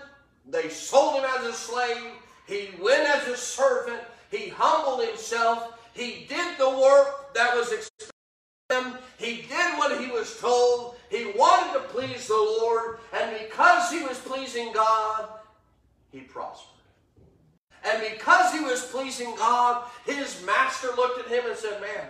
They 0.49 0.69
sold 0.69 1.15
him 1.15 1.29
as 1.37 1.45
a 1.45 1.53
slave. 1.53 2.13
He 2.47 2.69
went 2.81 3.07
as 3.07 3.27
a 3.27 3.37
servant. 3.37 4.01
He 4.31 4.49
humbled 4.49 5.05
himself. 5.05 5.73
He 5.93 6.25
did 6.29 6.57
the 6.57 6.69
work 6.69 7.33
that 7.33 7.55
was 7.55 7.71
expected 7.71 8.11
of 8.69 8.85
him. 8.85 8.93
He 9.17 9.41
did 9.43 9.77
what 9.77 9.99
he 9.99 10.09
was 10.09 10.39
told. 10.39 10.95
He 11.09 11.33
wanted 11.35 11.73
to 11.73 11.79
please 11.89 12.27
the 12.27 12.33
Lord. 12.33 12.99
And 13.13 13.37
because 13.37 13.91
he 13.91 14.03
was 14.03 14.17
pleasing 14.19 14.71
God, 14.73 15.27
he 16.11 16.21
prospered. 16.21 16.73
And 17.83 18.03
because 18.13 18.53
he 18.53 18.61
was 18.61 18.85
pleasing 18.85 19.35
God, 19.35 19.85
his 20.05 20.43
master 20.45 20.89
looked 20.95 21.19
at 21.19 21.27
him 21.27 21.45
and 21.47 21.57
said, 21.57 21.81
Man, 21.81 22.07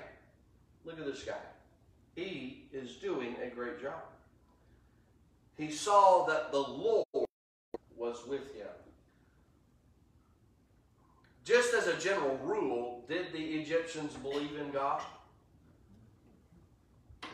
look 0.86 1.00
at 1.00 1.06
this 1.06 1.24
guy. 1.24 1.34
He 2.16 2.66
is 2.74 2.96
doing 2.96 3.36
a 3.44 3.54
great 3.54 3.82
job. 3.82 4.02
He 5.56 5.72
saw 5.72 6.26
that 6.26 6.52
the 6.52 6.60
Lord 6.60 7.06
was 7.96 8.26
with 8.28 8.54
him. 8.56 8.68
Just 11.48 11.74
as 11.74 11.88
a 11.88 11.98
general 11.98 12.38
rule, 12.44 13.06
did 13.08 13.32
the 13.32 13.40
Egyptians 13.40 14.14
believe 14.16 14.58
in 14.60 14.70
God? 14.70 15.02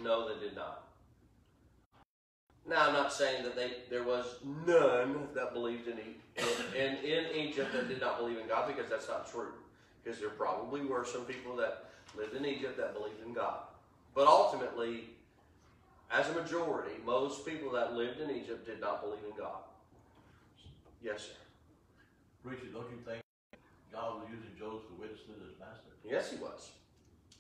No, 0.03 0.32
they 0.32 0.39
did 0.39 0.55
not. 0.55 0.84
Now, 2.70 2.88
I'm 2.88 2.93
not 2.93 3.12
saying 3.12 3.41
that 3.41 3.55
they 3.55 3.72
there 3.89 4.03
was 4.03 4.36
none 4.67 5.29
that 5.34 5.51
believed 5.53 5.88
in, 5.88 5.98
E- 5.98 6.77
in, 6.77 6.98
in, 6.98 7.36
Egypt 7.36 7.74
that 7.74 7.89
did 7.89 8.00
not 8.00 8.20
believe 8.20 8.38
in 8.38 8.48
God, 8.48 8.67
because 8.67 8.88
that's 8.88 9.08
not 9.08 9.32
true. 9.32 9.53
Because 10.03 10.20
there 10.20 10.29
probably 10.29 10.82
were 10.82 11.03
some 11.05 11.25
people 11.25 11.55
that 11.55 11.86
lived 12.15 12.36
in 12.36 12.46
Egypt 12.46 12.77
that 12.77 12.93
believed 12.93 13.25
in 13.25 13.34
God. 13.34 13.62
But 14.13 14.27
ultimately, 14.27 15.05
as 16.12 16.29
a 16.29 16.34
majority, 16.34 16.93
most 17.03 17.48
people 17.48 17.72
that 17.72 17.93
lived 17.93 18.20
in 18.20 18.29
Egypt 18.29 18.63
did 18.67 18.79
not 18.79 19.01
believe 19.01 19.24
in 19.27 19.36
God. 19.36 19.63
Yes, 21.01 21.24
sir. 21.24 22.48
Preacher, 22.48 22.67
don't 22.72 22.91
you 22.91 23.00
think 23.03 23.22
God 23.93 24.19
was 24.19 24.27
using 24.33 24.50
Joseph 24.57 24.89
to 24.89 24.95
witness 24.97 25.21
to 25.29 25.38
his 25.38 25.53
master? 25.62 25.93
Yes, 26.01 26.33
he 26.33 26.41
was. 26.41 26.73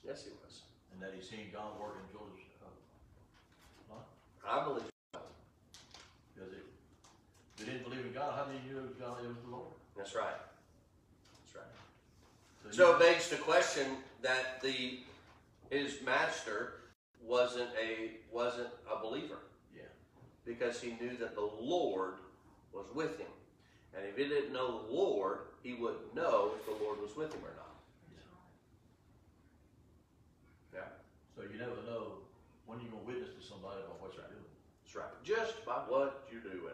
Yes, 0.05 0.23
he 0.23 0.31
was. 0.45 0.61
And 0.93 1.01
that 1.01 1.17
he 1.17 1.21
seen 1.25 1.49
God 1.49 1.73
work 1.81 1.97
in 1.97 2.05
Joseph's, 2.13 2.45
uh, 2.61 3.97
life? 3.97 4.05
I 4.45 4.63
believe. 4.63 4.85
Because 5.11 6.53
if 6.53 6.61
they 7.57 7.65
didn't 7.65 7.83
believe 7.83 8.05
in 8.05 8.13
God, 8.13 8.37
how 8.37 8.45
did 8.45 8.61
you 8.69 8.77
know 8.77 8.87
God, 9.01 9.25
was 9.25 9.35
the 9.43 9.49
Lord? 9.49 9.73
That's 9.97 10.13
right. 10.13 10.37
That's 11.41 11.55
right. 11.57 12.71
So, 12.71 12.77
So 12.77 12.95
it 12.95 12.99
begs 12.99 13.29
the 13.29 13.37
question 13.37 13.97
that 14.21 14.61
the 14.61 14.99
his 15.69 16.01
master 16.05 16.73
wasn't 17.23 17.69
a 17.81 18.11
wasn't 18.31 18.69
a 18.91 19.01
believer 19.01 19.39
yeah, 19.75 19.83
because 20.45 20.79
he 20.81 20.95
knew 21.01 21.17
that 21.17 21.33
the 21.35 21.49
Lord 21.59 22.15
was 22.73 22.85
with 22.93 23.17
him. 23.17 23.27
And 23.95 24.05
if 24.09 24.17
he 24.17 24.25
didn't 24.25 24.53
know 24.53 24.81
the 24.83 24.93
Lord, 24.93 25.53
he 25.61 25.73
wouldn't 25.73 26.15
know 26.15 26.51
if 26.57 26.65
the 26.65 26.83
Lord 26.83 26.99
was 27.01 27.15
with 27.15 27.33
him 27.33 27.41
or 27.45 27.53
not. 27.55 27.77
Yeah. 30.73 30.89
so 31.35 31.43
you 31.43 31.59
never 31.59 31.77
know 31.85 32.25
when 32.65 32.81
you're 32.81 32.89
gonna 32.89 33.05
witness 33.05 33.29
to 33.37 33.43
somebody 33.45 33.85
about 33.85 34.01
what 34.01 34.17
you're 34.17 34.25
doing. 34.25 34.49
That's 34.83 34.95
right. 34.97 35.13
Just 35.23 35.65
by 35.65 35.85
what 35.85 36.25
you're 36.31 36.41
doing. 36.41 36.73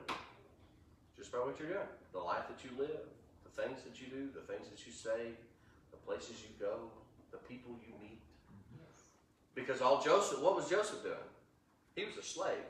Just 1.18 1.32
by 1.32 1.40
what 1.40 1.60
you're 1.60 1.68
doing. 1.68 1.92
The 2.14 2.24
life 2.24 2.48
that 2.48 2.64
you 2.64 2.72
live, 2.80 3.12
the 3.44 3.52
things 3.52 3.84
that 3.84 4.00
you 4.00 4.08
do, 4.08 4.32
the 4.32 4.46
things 4.48 4.72
that 4.72 4.80
you 4.88 4.94
say, 4.96 5.36
the 5.92 6.00
places 6.08 6.40
you 6.40 6.56
go, 6.56 6.88
the 7.32 7.38
people 7.38 7.76
you 7.84 7.94
meet. 8.02 8.22
Because 9.56 9.82
all 9.82 10.02
Joseph, 10.02 10.42
what 10.42 10.56
was 10.56 10.70
Joseph 10.70 11.04
doing? 11.04 11.28
He 11.96 12.06
was 12.06 12.16
a 12.16 12.24
slave. 12.24 12.64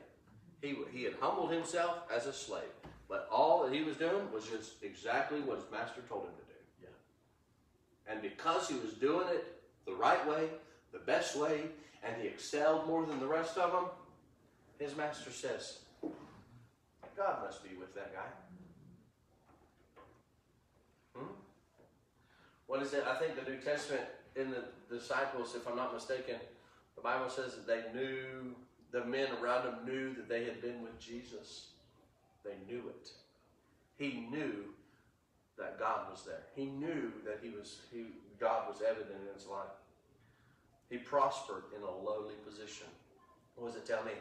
He, 0.60 0.76
he 0.92 1.04
had 1.04 1.14
humbled 1.20 1.52
himself 1.52 2.02
as 2.12 2.26
a 2.26 2.32
slave. 2.32 2.74
But 3.10 3.28
all 3.30 3.64
that 3.64 3.74
he 3.74 3.82
was 3.82 3.96
doing 3.96 4.32
was 4.32 4.46
just 4.46 4.82
exactly 4.84 5.40
what 5.40 5.56
his 5.56 5.66
master 5.72 6.00
told 6.08 6.26
him 6.26 6.30
to 6.30 6.44
do. 6.44 6.58
Yeah. 6.84 8.12
And 8.12 8.22
because 8.22 8.68
he 8.68 8.76
was 8.76 8.92
doing 8.94 9.26
it 9.28 9.60
the 9.84 9.92
right 9.92 10.24
way, 10.28 10.48
the 10.92 11.00
best 11.00 11.36
way, 11.36 11.62
and 12.04 12.14
he 12.22 12.28
excelled 12.28 12.86
more 12.86 13.04
than 13.04 13.18
the 13.18 13.26
rest 13.26 13.58
of 13.58 13.72
them, 13.72 13.86
his 14.78 14.96
master 14.96 15.32
says, 15.32 15.80
God 17.16 17.42
must 17.44 17.64
be 17.64 17.74
with 17.76 17.92
that 17.96 18.14
guy. 18.14 18.30
Hmm? 21.16 21.32
What 22.68 22.82
is 22.82 22.94
it? 22.94 23.04
I 23.06 23.16
think 23.16 23.34
the 23.44 23.50
New 23.50 23.58
Testament 23.58 24.04
in 24.36 24.52
the 24.52 24.64
disciples, 24.88 25.56
if 25.56 25.66
I'm 25.66 25.76
not 25.76 25.92
mistaken, 25.92 26.36
the 26.94 27.02
Bible 27.02 27.28
says 27.28 27.56
that 27.56 27.66
they 27.66 27.82
knew, 27.92 28.54
the 28.92 29.04
men 29.04 29.28
around 29.42 29.64
them 29.66 29.78
knew 29.84 30.14
that 30.14 30.28
they 30.28 30.44
had 30.44 30.62
been 30.62 30.80
with 30.80 30.98
Jesus. 31.00 31.69
They 32.44 32.54
knew 32.66 32.82
it. 32.88 33.10
He 33.98 34.26
knew 34.30 34.64
that 35.58 35.78
God 35.78 36.10
was 36.10 36.24
there. 36.24 36.42
He 36.54 36.64
knew 36.64 37.12
that 37.24 37.40
he 37.42 37.50
was 37.50 37.80
he 37.92 38.06
God 38.38 38.68
was 38.68 38.80
evident 38.80 39.20
in 39.28 39.34
his 39.34 39.46
life. 39.46 39.76
He 40.88 40.96
prospered 40.96 41.64
in 41.76 41.82
a 41.82 41.90
lowly 41.90 42.34
position. 42.48 42.86
What 43.54 43.68
does 43.68 43.76
it 43.76 43.86
tell 43.86 44.02
me? 44.04 44.12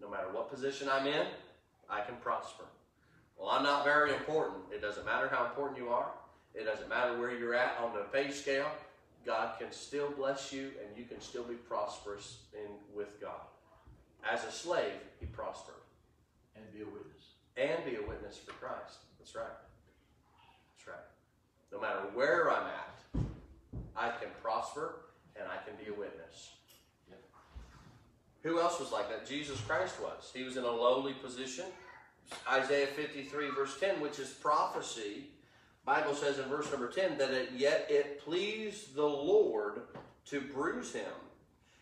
No 0.00 0.08
matter 0.08 0.28
what 0.32 0.50
position 0.50 0.88
I'm 0.90 1.06
in, 1.06 1.26
I 1.90 2.00
can 2.02 2.14
prosper. 2.16 2.64
Well, 3.36 3.50
I'm 3.50 3.64
not 3.64 3.84
very 3.84 4.14
important. 4.14 4.60
It 4.72 4.80
doesn't 4.80 5.04
matter 5.04 5.28
how 5.28 5.46
important 5.46 5.78
you 5.78 5.88
are. 5.88 6.10
It 6.54 6.64
doesn't 6.64 6.88
matter 6.88 7.18
where 7.18 7.36
you're 7.36 7.54
at 7.54 7.76
on 7.82 7.92
the 7.92 8.04
pay 8.12 8.30
scale. 8.30 8.70
God 9.26 9.58
can 9.58 9.72
still 9.72 10.10
bless 10.10 10.52
you 10.52 10.70
and 10.80 10.96
you 10.96 11.04
can 11.04 11.20
still 11.20 11.44
be 11.44 11.54
prosperous 11.54 12.38
in 12.54 12.70
with 12.94 13.20
God. 13.20 13.40
As 14.30 14.44
a 14.44 14.52
slave, 14.52 14.92
he 15.18 15.26
prospered 15.26 15.79
And 16.60 16.72
be 16.72 16.82
a 16.82 16.84
witness. 16.84 17.24
and 17.56 17.84
be 17.84 17.96
a 17.96 18.06
witness 18.06 18.38
for 18.38 18.52
Christ. 18.52 18.98
That's 19.18 19.34
right. 19.34 19.58
That's 20.76 20.88
right. 20.88 21.06
No 21.72 21.80
matter 21.80 22.00
where 22.14 22.50
I'm 22.50 22.66
at, 22.66 23.24
I 23.96 24.10
can 24.20 24.28
prosper 24.42 25.02
and 25.36 25.46
I 25.48 25.62
can 25.64 25.74
be 25.82 25.90
a 25.90 25.94
witness. 25.94 26.52
Who 28.42 28.58
else 28.58 28.80
was 28.80 28.90
like 28.90 29.10
that? 29.10 29.26
Jesus 29.26 29.60
Christ 29.60 30.00
was. 30.00 30.30
He 30.34 30.42
was 30.44 30.56
in 30.56 30.64
a 30.64 30.70
lowly 30.70 31.12
position. 31.12 31.66
Isaiah 32.50 32.86
53, 32.86 33.50
verse 33.50 33.78
10, 33.78 34.00
which 34.00 34.18
is 34.18 34.30
prophecy. 34.30 35.26
Bible 35.84 36.14
says 36.14 36.38
in 36.38 36.44
verse 36.46 36.70
number 36.70 36.88
10 36.88 37.18
that 37.18 37.30
it, 37.30 37.50
yet 37.56 37.86
it 37.90 38.24
pleased 38.24 38.94
the 38.94 39.04
Lord 39.04 39.82
to 40.26 40.40
bruise 40.40 40.92
him. 40.92 41.12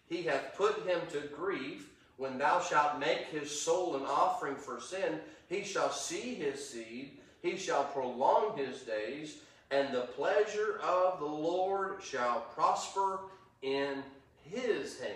He 0.08 0.22
hath 0.22 0.56
put 0.56 0.86
him 0.86 1.00
to 1.12 1.28
grief. 1.28 1.90
When 2.18 2.36
thou 2.36 2.60
shalt 2.60 2.98
make 2.98 3.26
his 3.26 3.48
soul 3.48 3.96
an 3.96 4.02
offering 4.02 4.56
for 4.56 4.80
sin, 4.80 5.20
he 5.48 5.62
shall 5.62 5.90
see 5.90 6.34
his 6.34 6.68
seed, 6.68 7.18
he 7.40 7.56
shall 7.56 7.84
prolong 7.84 8.58
his 8.58 8.82
days, 8.82 9.38
and 9.70 9.94
the 9.94 10.08
pleasure 10.16 10.80
of 10.82 11.20
the 11.20 11.26
Lord 11.26 12.02
shall 12.02 12.40
prosper 12.54 13.20
in 13.62 14.02
his 14.42 14.98
hand. 14.98 15.14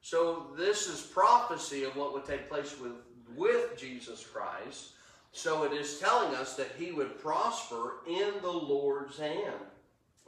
So 0.00 0.46
this 0.56 0.88
is 0.88 1.02
prophecy 1.02 1.84
of 1.84 1.94
what 1.96 2.14
would 2.14 2.24
take 2.24 2.48
place 2.48 2.80
with, 2.80 2.92
with 3.36 3.76
Jesus 3.78 4.24
Christ. 4.24 4.92
So 5.32 5.64
it 5.64 5.72
is 5.72 5.98
telling 5.98 6.34
us 6.34 6.56
that 6.56 6.72
he 6.78 6.92
would 6.92 7.20
prosper 7.20 7.96
in 8.08 8.32
the 8.40 8.50
Lord's 8.50 9.18
hand. 9.18 9.60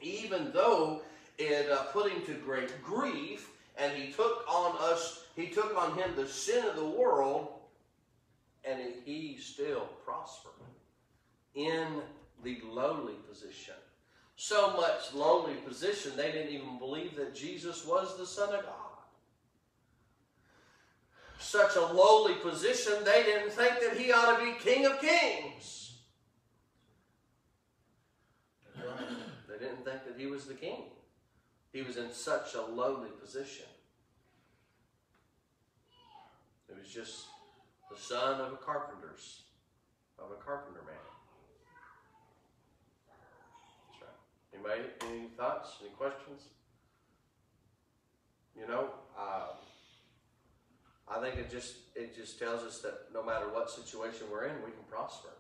Even 0.03 0.53
though 0.53 1.01
it 1.39 1.71
uh, 1.71 1.85
put 1.85 2.13
him 2.13 2.23
to 2.27 2.35
great 2.35 2.83
grief, 2.83 3.49
and 3.83 4.01
he 4.01 4.13
took 4.13 4.45
on 4.49 4.77
us, 4.79 5.25
he 5.35 5.49
took 5.49 5.77
on 5.77 5.99
him 5.99 6.15
the 6.15 6.29
sin 6.29 6.65
of 6.67 6.77
the 6.77 6.85
world, 6.85 7.49
and 8.65 8.79
he 9.05 9.37
still 9.41 9.89
prospered 10.05 10.53
in 11.57 12.01
the 12.45 12.61
lowly 12.71 13.15
position. 13.29 13.75
So 14.37 14.77
much 14.77 15.13
lowly 15.13 15.55
position, 15.67 16.13
they 16.17 16.31
didn't 16.31 16.53
even 16.53 16.79
believe 16.79 17.17
that 17.17 17.35
Jesus 17.35 17.85
was 17.85 18.17
the 18.17 18.27
Son 18.27 18.55
of 18.55 18.63
God. 18.63 18.75
Such 21.41 21.75
a 21.75 21.93
lowly 21.93 22.35
position, 22.35 22.95
they 23.05 23.25
didn't 23.25 23.51
think 23.51 23.81
that 23.81 23.97
he 23.97 24.13
ought 24.13 24.39
to 24.39 24.45
be 24.45 24.53
King 24.61 24.87
of 24.87 25.01
Kings. 25.01 25.95
They 29.49 29.59
didn't 29.59 29.85
think 29.85 30.05
that 30.05 30.15
he 30.17 30.27
was 30.27 30.45
the 30.45 30.55
king. 30.55 30.85
He 31.73 31.83
was 31.83 31.97
in 31.97 32.13
such 32.13 32.55
a 32.55 32.63
lowly 32.63 33.11
position. 33.21 33.67
He 36.73 36.81
was 36.81 36.89
just 36.89 37.27
the 37.91 37.99
son 37.99 38.41
of 38.41 38.53
a 38.53 38.57
carpenter's, 38.57 39.43
of 40.19 40.31
a 40.31 40.43
carpenter 40.43 40.81
man. 40.87 40.95
That's 43.91 44.03
right. 44.03 44.19
Anybody, 44.55 44.89
any 45.07 45.29
thoughts, 45.37 45.77
any 45.83 45.91
questions? 45.91 46.49
You 48.59 48.67
know, 48.67 48.91
uh, 49.19 49.53
I 51.09 51.21
think 51.21 51.37
it 51.37 51.51
just 51.51 51.77
it 51.95 52.15
just 52.17 52.39
tells 52.39 52.63
us 52.63 52.81
that 52.81 53.09
no 53.13 53.23
matter 53.23 53.47
what 53.47 53.71
situation 53.71 54.27
we're 54.31 54.45
in, 54.45 54.57
we 54.65 54.71
can 54.71 54.85
prosper, 54.91 55.31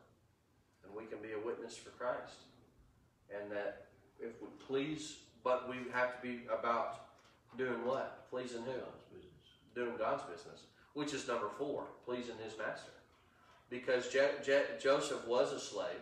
and 0.84 0.94
we 0.94 1.04
can 1.04 1.18
be 1.22 1.32
a 1.32 1.46
witness 1.46 1.76
for 1.76 1.90
Christ, 1.90 2.40
and 3.30 3.50
that 3.50 3.86
if 4.20 4.40
we 4.42 4.48
please, 4.66 5.18
but 5.44 5.68
we 5.68 5.76
have 5.92 6.20
to 6.20 6.26
be 6.26 6.40
about 6.46 7.06
doing 7.56 7.84
what? 7.84 8.28
Pleasing 8.30 8.62
who? 8.62 8.72
God's. 8.72 9.26
Doing 9.74 9.96
God's 9.98 10.22
business, 10.24 10.62
which 10.94 11.14
is 11.14 11.26
number 11.28 11.48
four, 11.58 11.84
pleasing 12.04 12.34
his 12.44 12.56
master. 12.58 12.90
Because 13.70 14.08
Je- 14.08 14.30
Je- 14.44 14.64
Joseph 14.80 15.26
was 15.26 15.52
a 15.52 15.60
slave, 15.60 16.00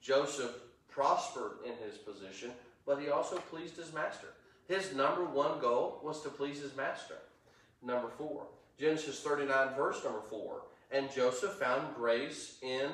Joseph 0.00 0.54
prospered 0.88 1.52
in 1.64 1.72
his 1.84 1.98
position, 1.98 2.52
but 2.86 3.00
he 3.00 3.10
also 3.10 3.36
pleased 3.50 3.76
his 3.76 3.92
master. 3.92 4.28
His 4.68 4.94
number 4.94 5.24
one 5.24 5.58
goal 5.58 6.00
was 6.02 6.22
to 6.22 6.28
please 6.28 6.60
his 6.60 6.76
master. 6.76 7.16
Number 7.82 8.08
four, 8.08 8.42
Genesis 8.78 9.20
39, 9.20 9.74
verse 9.76 10.02
number 10.04 10.20
four. 10.20 10.62
And 10.90 11.10
Joseph 11.12 11.52
found 11.52 11.94
grace 11.96 12.58
in 12.62 12.90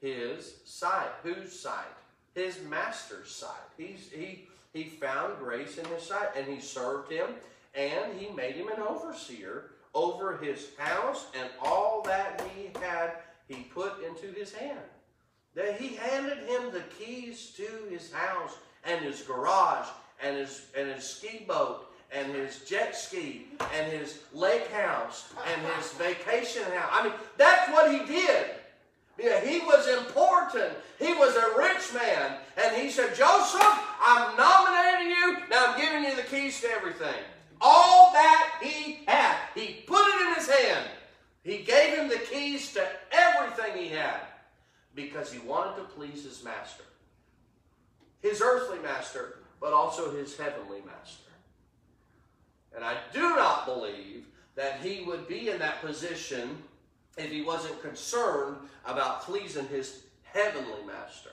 his 0.00 0.56
sight. 0.64 1.10
Whose 1.22 1.58
sight? 1.58 1.86
His 2.34 2.58
master's 2.68 3.30
sight. 3.30 3.50
He's, 3.76 4.10
he, 4.12 4.46
he 4.72 4.84
found 4.84 5.38
grace 5.38 5.78
in 5.78 5.84
his 5.86 6.02
sight, 6.02 6.28
and 6.36 6.46
he 6.46 6.60
served 6.60 7.10
him, 7.12 7.26
and 7.74 8.18
he 8.18 8.28
made 8.30 8.54
him 8.54 8.68
an 8.68 8.80
overseer 8.80 9.70
over 9.94 10.36
his 10.36 10.68
house, 10.78 11.26
and 11.38 11.48
all 11.62 12.02
that 12.02 12.42
he 12.54 12.70
had 12.80 13.12
he 13.48 13.62
put 13.74 14.04
into 14.04 14.38
his 14.38 14.52
hand. 14.52 14.78
That 15.54 15.80
he 15.80 15.96
handed 15.96 16.38
him 16.38 16.70
the 16.72 16.82
keys 16.98 17.52
to 17.56 17.68
his 17.90 18.12
house 18.12 18.56
and 18.84 19.00
his 19.00 19.22
garage 19.22 19.88
and 20.22 20.36
his 20.36 20.66
and 20.76 20.88
his 20.90 21.04
ski 21.04 21.44
boat 21.46 21.86
and 22.12 22.32
his 22.32 22.60
jet 22.60 22.96
ski 22.96 23.46
and 23.74 23.92
his 23.92 24.20
lake 24.32 24.70
house 24.70 25.32
and 25.52 25.60
his 25.74 25.92
vacation 25.92 26.62
house. 26.62 26.90
I 26.92 27.04
mean, 27.04 27.12
that's 27.36 27.70
what 27.72 27.92
he 27.92 28.06
did. 28.06 28.46
Yeah, 29.18 29.40
he 29.44 29.58
was 29.60 29.88
important. 29.88 30.74
He 30.98 31.12
was 31.14 31.34
a 31.34 31.58
rich 31.58 31.92
man. 31.92 32.38
And 32.56 32.76
he 32.76 32.90
said, 32.90 33.14
Joseph, 33.16 33.78
I'm 34.00 34.36
nominating 34.36 35.10
you. 35.10 35.38
Now 35.50 35.66
I'm 35.68 35.80
giving 35.80 36.04
you 36.04 36.14
the 36.14 36.22
keys 36.22 36.60
to 36.60 36.70
everything. 36.70 37.16
All 37.60 38.12
that 38.12 38.60
he 38.62 39.00
had, 39.06 39.36
he 39.54 39.82
put 39.86 40.06
it 40.06 40.28
in 40.28 40.34
his 40.34 40.48
hand. 40.48 40.86
He 41.42 41.58
gave 41.58 41.96
him 41.96 42.08
the 42.08 42.18
keys 42.18 42.72
to 42.74 42.86
everything 43.10 43.82
he 43.82 43.88
had 43.88 44.20
because 44.94 45.32
he 45.32 45.38
wanted 45.40 45.76
to 45.76 45.88
please 45.88 46.24
his 46.24 46.44
master. 46.44 46.84
His 48.20 48.42
earthly 48.42 48.78
master, 48.80 49.38
but 49.60 49.72
also 49.72 50.10
his 50.10 50.36
heavenly 50.36 50.80
master. 50.84 51.30
And 52.74 52.84
I 52.84 52.96
do 53.12 53.20
not 53.20 53.66
believe 53.66 54.24
that 54.56 54.80
he 54.80 55.04
would 55.04 55.28
be 55.28 55.50
in 55.50 55.58
that 55.60 55.80
position 55.80 56.58
if 57.16 57.30
he 57.30 57.42
wasn't 57.42 57.80
concerned 57.80 58.56
about 58.84 59.22
pleasing 59.22 59.66
his 59.68 60.02
heavenly 60.22 60.84
master. 60.86 61.30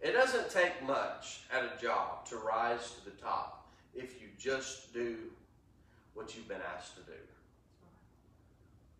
It 0.00 0.12
doesn't 0.12 0.50
take 0.50 0.82
much 0.86 1.42
at 1.52 1.62
a 1.62 1.82
job 1.82 2.24
to 2.26 2.36
rise 2.36 2.92
to 2.92 3.04
the 3.04 3.10
top 3.22 3.68
if 3.94 4.20
you 4.20 4.28
just 4.38 4.94
do 4.94 5.16
what 6.14 6.34
you've 6.34 6.48
been 6.48 6.60
asked 6.74 6.96
to 6.96 7.02
do. 7.02 7.18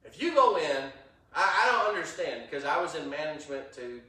If 0.05 0.21
you 0.21 0.35
go 0.35 0.57
in, 0.57 0.93
I, 1.35 1.63
I 1.63 1.73
don't 1.73 1.95
understand 1.95 2.43
because 2.49 2.65
I 2.65 2.81
was 2.81 2.95
in 2.95 3.09
management 3.09 3.73
too, 3.73 4.01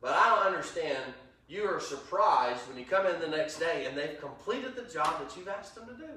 but 0.00 0.12
I 0.12 0.28
don't 0.28 0.46
understand. 0.46 1.02
You 1.48 1.64
are 1.64 1.80
surprised 1.80 2.68
when 2.68 2.76
you 2.76 2.84
come 2.84 3.06
in 3.06 3.20
the 3.20 3.28
next 3.28 3.58
day 3.58 3.86
and 3.86 3.96
they've 3.96 4.20
completed 4.20 4.74
the 4.74 4.82
job 4.82 5.20
that 5.20 5.36
you've 5.36 5.48
asked 5.48 5.76
them 5.76 5.86
to 5.86 5.94
do. 5.94 6.10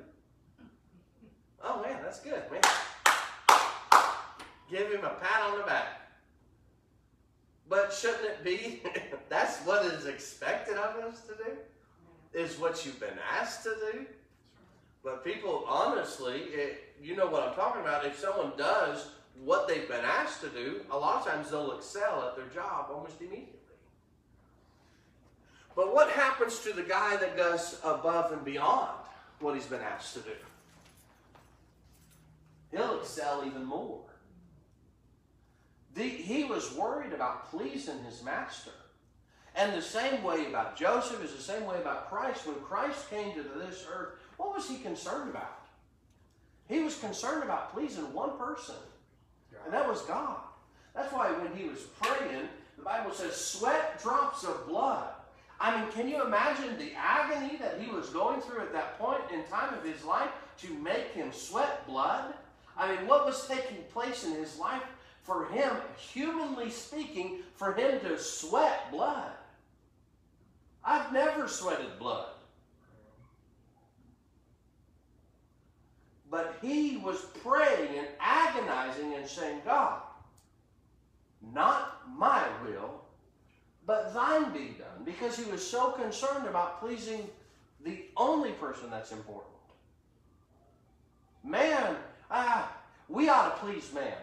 Oh 1.63 1.81
man, 1.83 1.99
that's 2.03 2.19
good, 2.19 2.41
man. 2.51 2.61
Give 4.71 4.91
him 4.91 5.03
a 5.03 5.09
pat 5.09 5.41
on 5.49 5.57
the 5.57 5.63
back. 5.65 6.08
But 7.69 7.93
shouldn't 7.93 8.25
it 8.25 8.43
be? 8.43 8.81
that's 9.29 9.59
what 9.59 9.85
is 9.85 10.07
expected 10.07 10.75
of 10.75 10.95
us 11.03 11.21
to 11.21 11.35
do. 11.35 11.51
Is 12.33 12.59
what 12.59 12.85
you've 12.85 12.99
been 12.99 13.17
asked 13.31 13.63
to 13.63 13.75
do. 13.91 14.05
But 15.03 15.23
people, 15.23 15.65
honestly, 15.67 16.39
it, 16.51 16.95
you 17.01 17.15
know 17.15 17.27
what 17.27 17.47
I'm 17.47 17.55
talking 17.55 17.81
about. 17.81 18.05
If 18.05 18.17
someone 18.19 18.51
does 18.57 19.07
what 19.43 19.67
they've 19.67 19.87
been 19.87 20.03
asked 20.03 20.41
to 20.41 20.49
do, 20.49 20.81
a 20.91 20.97
lot 20.97 21.21
of 21.21 21.31
times 21.31 21.51
they'll 21.51 21.71
excel 21.71 22.27
at 22.27 22.35
their 22.35 22.47
job 22.47 22.87
almost 22.91 23.21
immediately. 23.21 23.53
But 25.75 25.93
what 25.93 26.09
happens 26.09 26.59
to 26.59 26.73
the 26.73 26.83
guy 26.83 27.15
that 27.17 27.37
goes 27.37 27.79
above 27.83 28.33
and 28.33 28.43
beyond 28.43 28.91
what 29.39 29.55
he's 29.55 29.65
been 29.65 29.81
asked 29.81 30.15
to 30.15 30.19
do? 30.19 30.31
He'll 32.71 32.99
excel 32.99 33.43
even 33.45 33.63
more. 33.63 34.01
The, 35.95 36.03
he 36.03 36.43
was 36.43 36.73
worried 36.73 37.13
about 37.13 37.49
pleasing 37.49 38.03
his 38.03 38.23
master. 38.23 38.71
And 39.55 39.73
the 39.73 39.81
same 39.81 40.23
way 40.23 40.45
about 40.45 40.77
Joseph 40.77 41.23
is 41.23 41.33
the 41.33 41.41
same 41.41 41.65
way 41.65 41.77
about 41.77 42.09
Christ. 42.09 42.45
When 42.45 42.55
Christ 42.57 43.09
came 43.09 43.33
to 43.33 43.43
this 43.43 43.85
earth, 43.91 44.13
what 44.37 44.55
was 44.55 44.69
he 44.69 44.77
concerned 44.77 45.31
about? 45.31 45.65
He 46.67 46.79
was 46.79 46.97
concerned 46.97 47.43
about 47.43 47.73
pleasing 47.73 48.13
one 48.13 48.37
person, 48.37 48.75
and 49.65 49.73
that 49.73 49.87
was 49.87 50.03
God. 50.03 50.37
That's 50.95 51.11
why 51.11 51.31
when 51.31 51.55
he 51.55 51.67
was 51.67 51.79
praying, 51.99 52.47
the 52.77 52.83
Bible 52.83 53.11
says, 53.11 53.35
sweat 53.35 54.01
drops 54.01 54.43
of 54.43 54.67
blood. 54.67 55.09
I 55.59 55.77
mean, 55.77 55.91
can 55.91 56.07
you 56.07 56.23
imagine 56.23 56.77
the 56.77 56.93
agony 56.95 57.57
that 57.57 57.81
he 57.81 57.91
was 57.91 58.09
going 58.09 58.39
through 58.41 58.61
at 58.61 58.71
that 58.73 58.97
point 58.97 59.21
in 59.33 59.43
time 59.45 59.73
of 59.73 59.83
his 59.83 60.03
life 60.05 60.29
to 60.59 60.73
make 60.75 61.07
him 61.11 61.33
sweat 61.33 61.85
blood? 61.85 62.33
I 62.77 62.95
mean, 62.95 63.07
what 63.07 63.25
was 63.25 63.47
taking 63.47 63.83
place 63.91 64.23
in 64.23 64.35
his 64.35 64.57
life 64.57 64.83
for 65.29 65.45
him, 65.45 65.69
humanly 65.95 66.71
speaking, 66.71 67.41
for 67.53 67.73
him 67.73 67.99
to 67.99 68.17
sweat 68.17 68.91
blood? 68.91 69.29
I've 70.83 71.13
never 71.13 71.47
sweated 71.47 71.99
blood. 71.99 72.31
But 76.31 76.57
he 76.63 76.97
was 76.97 77.17
praying 77.43 77.95
and 77.95 78.07
agonizing 78.19 79.13
and 79.13 79.27
saying, 79.27 79.61
God, 79.63 80.01
not 81.53 82.01
my 82.17 82.43
will, 82.65 83.01
but 83.85 84.15
thine 84.15 84.51
be 84.51 84.75
done. 84.79 85.05
Because 85.05 85.37
he 85.37 85.49
was 85.51 85.65
so 85.65 85.91
concerned 85.91 86.47
about 86.47 86.81
pleasing 86.81 87.29
the 87.85 88.05
only 88.17 88.53
person 88.53 88.89
that's 88.89 89.11
important. 89.11 89.45
Man, 91.43 91.97
ah, 92.31 92.75
we 93.07 93.29
ought 93.29 93.55
to 93.55 93.65
please 93.65 93.93
man. 93.93 94.17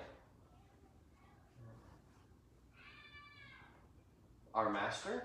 Our 4.56 4.70
master? 4.70 5.22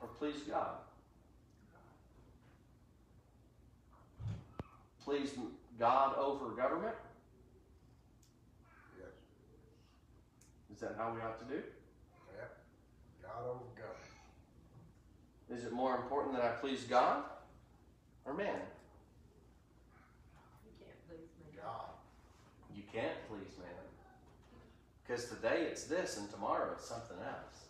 Or 0.00 0.08
please 0.08 0.40
God? 0.48 0.76
Please 5.04 5.34
God 5.78 6.16
over 6.16 6.48
government? 6.52 6.94
Yes. 8.98 9.10
Is 10.74 10.80
that 10.80 10.94
how 10.96 11.12
we 11.14 11.20
ought 11.20 11.38
to 11.38 11.44
do? 11.44 11.60
Yep. 11.60 12.58
God 13.22 13.44
over 13.44 13.64
government. 13.76 13.98
Is 15.50 15.64
it 15.66 15.72
more 15.72 15.96
important 15.96 16.34
that 16.34 16.44
I 16.44 16.52
please 16.62 16.84
God 16.84 17.24
or 18.24 18.32
man? 18.32 18.46
You 20.64 20.72
can't 20.80 21.08
please 21.08 21.28
me. 21.44 21.60
God. 21.62 21.90
You 22.74 22.84
can't 22.90 23.28
please 23.28 23.58
man. 23.58 23.81
Because 25.12 25.28
today 25.28 25.66
it's 25.70 25.84
this 25.84 26.16
and 26.16 26.30
tomorrow 26.30 26.70
it's 26.72 26.88
something 26.88 27.18
else. 27.18 27.66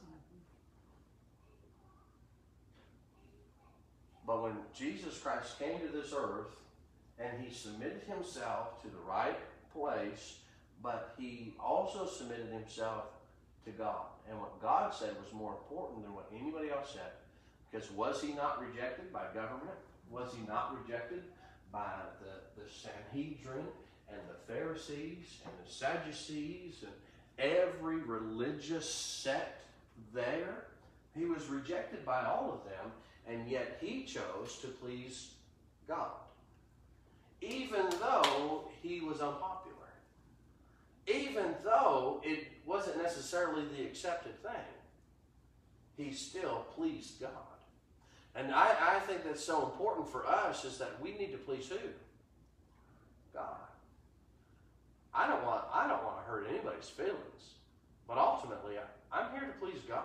But 4.24 4.44
when 4.44 4.52
Jesus 4.72 5.18
Christ 5.18 5.59
came 5.59 5.81
to 5.81 5.88
this 5.88 6.14
earth 6.16 6.55
and 7.18 7.31
he 7.42 7.52
submitted 7.52 8.02
himself 8.07 8.81
to 8.83 8.88
the 8.88 9.02
right 9.09 9.37
place, 9.72 10.37
but 10.85 11.16
he 11.18 11.55
also 11.59 12.07
submitted 12.07 12.46
himself 12.52 13.07
to 13.64 13.72
God. 13.72 14.07
And 14.31 14.38
what 14.38 14.62
God 14.62 14.94
said 14.94 15.16
was 15.20 15.33
more 15.33 15.55
important 15.55 16.05
than 16.05 16.14
what 16.14 16.31
anybody 16.33 16.70
else 16.70 16.92
said. 16.92 17.11
Because 17.72 17.90
was 17.90 18.22
he 18.22 18.35
not 18.35 18.61
rejected 18.61 19.12
by 19.12 19.24
government? 19.35 19.78
Was 20.12 20.33
he 20.33 20.46
not 20.46 20.78
rejected 20.81 21.24
by 21.72 21.90
the, 22.20 22.62
the 22.62 22.70
Sanhedrin 22.70 23.66
and 24.09 24.20
the 24.28 24.52
Pharisees 24.52 25.40
and 25.44 25.52
the 25.66 25.72
Sadducees 25.72 26.85
and 26.85 26.92
every 27.38 27.97
religious 27.97 28.88
sect 28.88 29.62
there? 30.14 30.66
He 31.14 31.27
was 31.27 31.47
rejected 31.47 32.05
by 32.05 32.25
all 32.25 32.53
of 32.53 32.71
them, 32.71 32.90
and 33.29 33.51
yet 33.51 33.79
he 33.81 34.05
chose 34.05 34.59
to 34.62 34.68
please 34.68 35.33
God. 35.87 36.11
Even 37.40 37.90
though 38.01 38.68
he 38.83 39.01
was 39.01 39.21
unpopular. 39.21 39.77
Even 41.07 41.55
though 41.64 42.21
it 42.23 42.47
wasn't 42.64 43.03
necessarily 43.03 43.64
the 43.77 43.85
accepted 43.85 44.40
thing. 44.42 44.53
He 45.97 46.12
still 46.12 46.64
pleased 46.75 47.21
God. 47.21 47.31
And 48.35 48.55
I, 48.55 48.97
I 48.97 49.01
think 49.01 49.25
that's 49.25 49.45
so 49.45 49.64
important 49.64 50.09
for 50.09 50.27
us 50.27 50.64
is 50.64 50.79
that 50.79 51.01
we 51.03 51.12
need 51.12 51.33
to 51.33 51.38
please 51.38 51.68
who? 51.68 51.77
God. 53.35 53.62
I 55.14 55.27
don't 55.27 55.44
want 55.44 55.64
I 55.72 55.87
don't 55.87 56.05
want 56.05 56.18
to 56.18 56.31
hurt 56.31 56.46
anybody's 56.48 56.88
feelings. 56.88 57.55
But 58.09 58.18
ultimately 58.18 58.75
I, 58.79 59.16
I'm 59.16 59.31
here 59.33 59.46
to 59.46 59.59
please 59.59 59.81
God. 59.88 60.05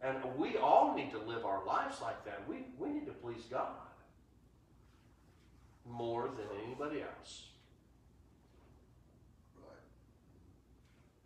And 0.00 0.16
we 0.36 0.56
all 0.56 0.94
need 0.94 1.10
to 1.10 1.18
live 1.18 1.44
our 1.44 1.64
lives 1.64 2.00
like 2.00 2.24
that. 2.24 2.42
We, 2.48 2.66
we 2.78 2.88
need 2.88 3.06
to 3.06 3.12
please 3.12 3.42
God 3.50 3.66
more 5.84 6.28
than 6.28 6.46
anybody 6.64 7.02
else. 7.02 7.46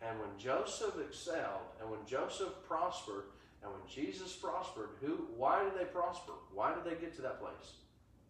And 0.01 0.19
when 0.19 0.37
Joseph 0.37 0.95
excelled, 0.99 1.71
and 1.79 1.89
when 1.89 2.05
Joseph 2.05 2.53
prospered, 2.67 3.25
and 3.61 3.71
when 3.71 3.81
Jesus 3.89 4.33
prospered, 4.33 4.89
who? 4.99 5.27
Why 5.37 5.63
did 5.63 5.79
they 5.79 5.85
prosper? 5.85 6.33
Why 6.53 6.73
did 6.73 6.83
they 6.83 6.99
get 6.99 7.15
to 7.15 7.21
that 7.21 7.39
place? 7.39 7.75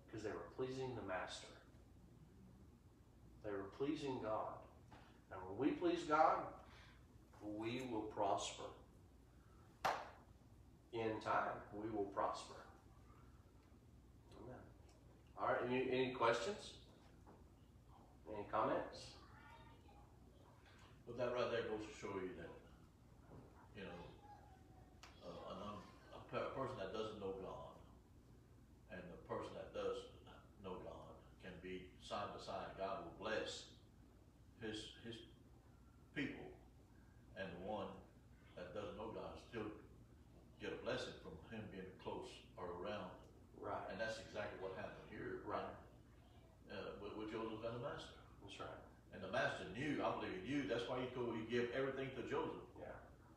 Because 0.06 0.24
they 0.24 0.30
were 0.30 0.54
pleasing 0.56 0.96
the 0.96 1.08
Master. 1.08 1.48
They 3.43 3.51
were 3.51 3.69
pleasing 3.77 4.19
God. 4.23 4.53
And 5.32 5.39
when 5.47 5.69
we 5.69 5.75
please 5.75 6.03
God, 6.08 6.38
we 7.41 7.82
will 7.91 8.08
prosper. 8.15 8.63
In 10.93 11.19
time, 11.23 11.58
we 11.73 11.89
will 11.89 12.06
prosper. 12.13 12.53
Amen. 14.39 14.62
All 15.39 15.47
right. 15.47 15.58
Any, 15.67 15.89
any 15.91 16.12
questions? 16.12 16.71
Any 18.29 18.45
comments? 18.51 19.13
But 21.08 21.17
that 21.17 21.34
right 21.34 21.51
there 21.51 21.63
goes 21.63 21.84
to 21.84 21.93
show 21.99 22.13
you 22.15 22.29
that, 22.38 22.53
you 23.75 23.84
know, 23.84 24.01
uh, 25.27 25.51
an 25.51 25.58
un, 25.65 25.77
a, 26.15 26.19
per- 26.32 26.47
a 26.47 26.53
person 26.56 26.77
that 26.79 26.93
doesn't 26.93 27.19
know 27.19 27.36
God 27.43 27.73
and 28.93 29.01
the 29.10 29.19
person 29.25 29.51
that 29.58 29.73
does 29.73 30.08
know 30.62 30.77
God 30.86 31.12
can 31.41 31.51
be 31.65 31.89
side 31.99 32.29
by 32.32 32.39
side. 32.39 32.71
God 32.77 33.03
will 33.03 33.17
bless 33.17 33.67
his 34.62 34.93
his 35.03 35.17
people, 36.15 36.45
and 37.36 37.49
the 37.49 37.62
one 37.65 37.89
that 38.56 38.71
doesn't 38.71 38.95
know 38.95 39.12
God 39.12 39.34
still 39.49 39.67
get 40.62 40.71
a 40.71 40.79
blessing 40.86 41.13
from 41.25 41.36
him 41.51 41.65
being 41.73 41.89
close 41.99 42.32
or 42.56 42.69
around. 42.79 43.12
Right. 43.60 43.84
And 43.91 43.99
that's 43.99 44.23
exactly 44.23 44.60
what 44.63 44.75
happened 44.79 45.08
here, 45.12 45.43
Right. 45.43 45.75
Uh, 46.71 46.95
with, 47.03 47.13
with 47.19 47.29
Joseph 47.29 47.62
and 47.63 47.75
the 47.77 47.84
master. 47.84 48.17
That's 48.41 48.58
right. 48.60 48.82
And 49.13 49.21
the 49.21 49.29
master 49.29 49.67
knew, 49.77 50.01
I 50.01 50.10
believe 50.15 50.34
he 50.41 50.49
knew, 50.49 50.63
that's 50.65 50.89
why 51.54 51.62
he 51.62 51.68
told, 51.68 51.74
he 51.74 51.74
gave 51.74 51.76
everything 51.76 52.10
to 52.16 52.30
Joseph 52.30 52.62
Yeah. 52.80 52.86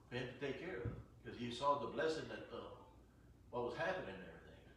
for 0.08 0.16
him 0.16 0.28
to 0.28 0.46
take 0.46 0.60
care 0.60 0.76
of. 0.76 0.90
Because 1.24 1.38
he 1.38 1.50
saw 1.50 1.78
the 1.78 1.88
blessing 1.88 2.28
that, 2.28 2.48
uh, 2.52 2.60
what 3.50 3.64
was 3.64 3.76
happening 3.76 4.14
and 4.14 4.24
everything. 4.24 4.74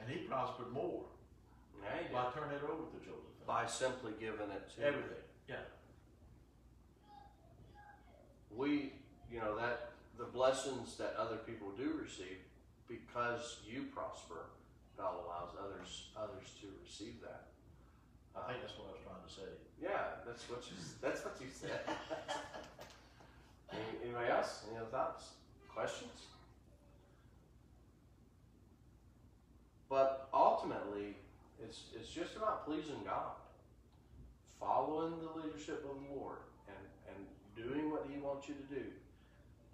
And 0.00 0.08
he 0.10 0.26
prospered 0.26 0.72
more 0.72 1.08
Yeah, 1.82 2.12
by 2.12 2.30
turning 2.32 2.56
it 2.56 2.62
over 2.62 2.90
to 2.90 3.04
Joseph. 3.04 3.46
By 3.46 3.66
simply 3.66 4.12
giving 4.20 4.50
it 4.50 4.70
to 4.76 4.82
Everything, 4.84 5.24
yeah. 5.48 5.64
we, 8.50 8.92
you 9.30 9.40
know, 9.40 9.56
that 9.56 9.92
the 10.16 10.24
blessings 10.24 10.96
that 10.98 11.14
other 11.16 11.38
people 11.38 11.72
do 11.72 11.94
receive, 11.94 12.38
because 12.86 13.60
you 13.66 13.84
prosper, 13.92 14.50
God 14.96 15.16
allows 15.24 15.56
others 15.58 16.10
others 16.16 16.52
to 16.60 16.68
receive 16.84 17.20
that. 17.22 17.48
I 18.36 18.46
think 18.52 18.60
that's 18.60 18.78
what 18.78 18.88
I 18.88 18.92
was 18.92 19.00
trying 19.02 19.26
to 19.26 19.32
say. 19.32 19.58
Yeah, 19.82 19.90
that's 20.24 20.48
what 20.48 20.62
you 20.68 20.76
that's 21.00 21.24
what 21.24 21.34
you 21.40 21.48
said. 21.52 21.80
Any, 23.72 23.80
anybody 24.04 24.30
else? 24.30 24.62
Any 24.68 24.78
other 24.78 24.86
thoughts? 24.86 25.30
Questions? 25.74 26.26
But 29.88 30.28
ultimately, 30.32 31.16
it's 31.62 31.84
it's 31.98 32.08
just 32.08 32.36
about 32.36 32.64
pleasing 32.64 33.02
God, 33.04 33.32
following 34.60 35.14
the 35.20 35.40
leadership 35.40 35.84
of 35.90 35.96
the 35.96 36.14
Lord, 36.14 36.38
and 36.68 37.16
and 37.16 37.26
doing 37.56 37.90
what 37.90 38.06
He 38.08 38.20
wants 38.20 38.48
you 38.48 38.54
to 38.54 38.74
do. 38.74 38.86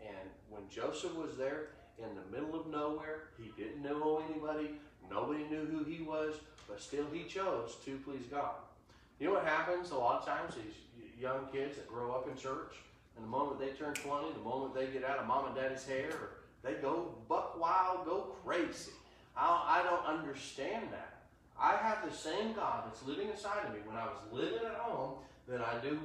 And 0.00 0.30
when 0.48 0.62
Joseph 0.70 1.14
was 1.16 1.36
there 1.36 1.70
in 1.98 2.08
the 2.14 2.36
middle 2.36 2.58
of 2.58 2.66
nowhere, 2.68 3.24
he 3.36 3.50
didn't 3.60 3.82
know 3.82 4.22
anybody, 4.30 4.70
nobody 5.10 5.44
knew 5.44 5.66
who 5.66 5.82
he 5.82 6.02
was, 6.02 6.34
but 6.68 6.80
still 6.80 7.06
he 7.12 7.24
chose 7.24 7.76
to 7.84 7.98
please 8.04 8.26
God. 8.30 8.54
You 9.18 9.26
know 9.26 9.34
what 9.34 9.44
happens 9.44 9.90
a 9.90 9.96
lot 9.96 10.20
of 10.20 10.26
times? 10.26 10.54
These 10.54 11.20
young 11.20 11.46
kids 11.52 11.76
that 11.76 11.88
grow 11.88 12.12
up 12.12 12.28
in 12.28 12.36
church, 12.36 12.74
and 13.16 13.24
the 13.24 13.28
moment 13.28 13.58
they 13.58 13.70
turn 13.70 13.94
20, 13.94 14.32
the 14.32 14.38
moment 14.40 14.74
they 14.74 14.86
get 14.86 15.04
out 15.04 15.18
of 15.18 15.26
mom 15.26 15.46
and 15.46 15.56
daddy's 15.56 15.84
hair, 15.84 16.30
they 16.62 16.74
go 16.74 17.14
buck 17.28 17.60
wild, 17.60 18.04
go 18.06 18.36
crazy. 18.44 18.92
I, 19.36 19.80
I 19.80 19.82
don't 19.82 20.18
understand 20.18 20.86
that. 20.92 21.22
I 21.60 21.76
have 21.76 22.08
the 22.08 22.16
same 22.16 22.52
God 22.52 22.84
that's 22.86 23.04
living 23.04 23.28
inside 23.28 23.66
of 23.66 23.72
me 23.72 23.80
when 23.84 23.96
I 23.96 24.04
was 24.04 24.18
living 24.32 24.64
at 24.64 24.76
home 24.76 25.14
that 25.48 25.60
I 25.60 25.78
do 25.82 25.98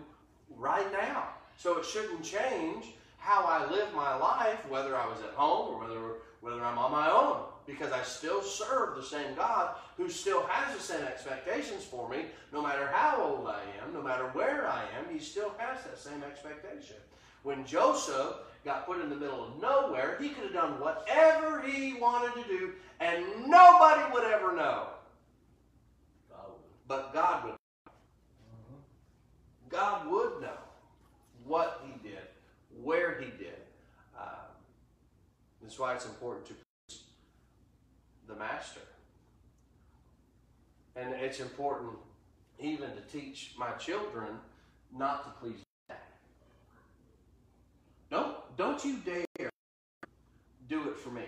right 0.58 0.92
now. 0.92 1.28
So 1.58 1.78
it 1.78 1.86
shouldn't 1.86 2.24
change 2.24 2.86
how 3.18 3.46
I 3.46 3.70
live 3.72 3.94
my 3.94 4.16
life, 4.16 4.68
whether 4.68 4.96
I 4.96 5.06
was 5.06 5.20
at 5.20 5.36
home 5.36 5.76
or 5.76 5.80
whether 5.80 6.00
whether 6.42 6.62
I'm 6.62 6.78
on 6.78 6.92
my 6.92 7.10
own, 7.10 7.44
because 7.66 7.94
I 7.94 8.04
still 8.04 8.42
serve 8.42 8.98
the 8.98 9.04
same 9.04 9.34
God 9.34 9.76
who 9.98 10.10
still 10.10 10.44
has 10.48 10.76
the 10.76 10.82
same 10.82 11.04
expectations 11.06 11.84
for 11.84 12.10
me, 12.10 12.26
no 12.52 12.62
matter 12.62 12.88
how 12.88 13.22
old 13.22 13.48
I 13.48 13.62
am, 13.82 13.94
no 13.94 14.02
matter 14.02 14.26
where 14.34 14.68
I 14.68 14.84
am, 14.98 15.14
he 15.14 15.20
still 15.20 15.52
has 15.58 15.84
that 15.84 16.00
same 16.00 16.24
expectation. 16.24 16.98
When 17.44 17.66
Joseph 17.66 18.36
got 18.66 18.86
put 18.86 19.02
in 19.02 19.10
the 19.10 19.16
middle 19.16 19.44
of 19.44 19.62
nowhere, 19.62 20.18
he 20.22 20.30
could 20.30 20.46
have 20.46 20.54
done 20.54 20.80
whatever 20.80 21.62
he 21.62 21.94
wanted 21.96 22.42
to 22.42 22.48
do, 22.48 22.72
and 23.00 23.48
nobody 23.48 24.14
would 24.14 24.24
ever 24.24 24.56
know. 24.56 24.88
But 26.88 27.14
God 27.14 27.46
would. 27.46 27.56
God 29.70 30.12
would 30.12 30.42
know 30.42 30.60
what 31.46 31.84
he 31.86 32.08
did, 32.08 32.22
where 32.84 33.20
he 33.20 33.26
did. 33.26 33.58
Um, 34.16 34.28
that's 35.62 35.80
why 35.80 35.96
it's 35.96 36.06
important 36.06 36.46
to 36.48 36.54
please 36.54 37.02
the 38.28 38.36
master. 38.36 38.82
And 40.96 41.14
it's 41.14 41.40
important 41.40 41.94
even 42.60 42.90
to 42.92 43.02
teach 43.12 43.54
my 43.58 43.72
children 43.72 44.28
not 44.96 45.24
to 45.24 45.40
please 45.42 45.60
dad. 45.90 45.98
Don't, 48.10 48.36
don't 48.58 48.84
you 48.86 48.98
dare 48.98 49.50
do 50.70 50.90
it 50.90 50.98
for 50.98 51.10
me. 51.10 51.24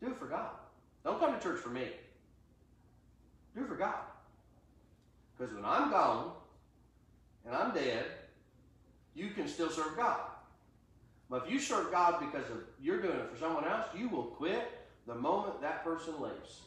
Do 0.00 0.08
it 0.08 0.18
for 0.18 0.26
God. 0.26 0.50
Don't 1.04 1.20
come 1.20 1.34
to 1.34 1.40
church 1.40 1.60
for 1.60 1.70
me. 1.70 1.86
Do 3.54 3.62
it 3.62 3.68
for 3.68 3.76
God. 3.76 4.00
Because 5.36 5.54
when 5.54 5.64
I'm 5.64 5.90
gone 5.90 6.32
and 7.46 7.54
I'm 7.54 7.72
dead, 7.74 8.06
you 9.14 9.30
can 9.30 9.46
still 9.46 9.70
serve 9.70 9.96
God. 9.96 10.20
But 11.30 11.46
if 11.46 11.52
you 11.52 11.58
serve 11.58 11.90
God 11.90 12.20
because 12.20 12.50
of 12.50 12.58
you're 12.80 13.00
doing 13.00 13.18
it 13.18 13.30
for 13.30 13.38
someone 13.38 13.64
else, 13.64 13.86
you 13.96 14.08
will 14.08 14.24
quit 14.24 14.68
the 15.06 15.14
moment 15.14 15.60
that 15.62 15.84
person 15.84 16.20
leaves. 16.20 16.60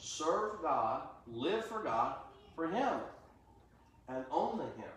Serve 0.00 0.62
God, 0.62 1.02
live 1.32 1.64
for 1.64 1.82
God, 1.82 2.16
for 2.56 2.68
Him, 2.68 2.94
and 4.08 4.24
only 4.30 4.64
Him. 4.76 4.90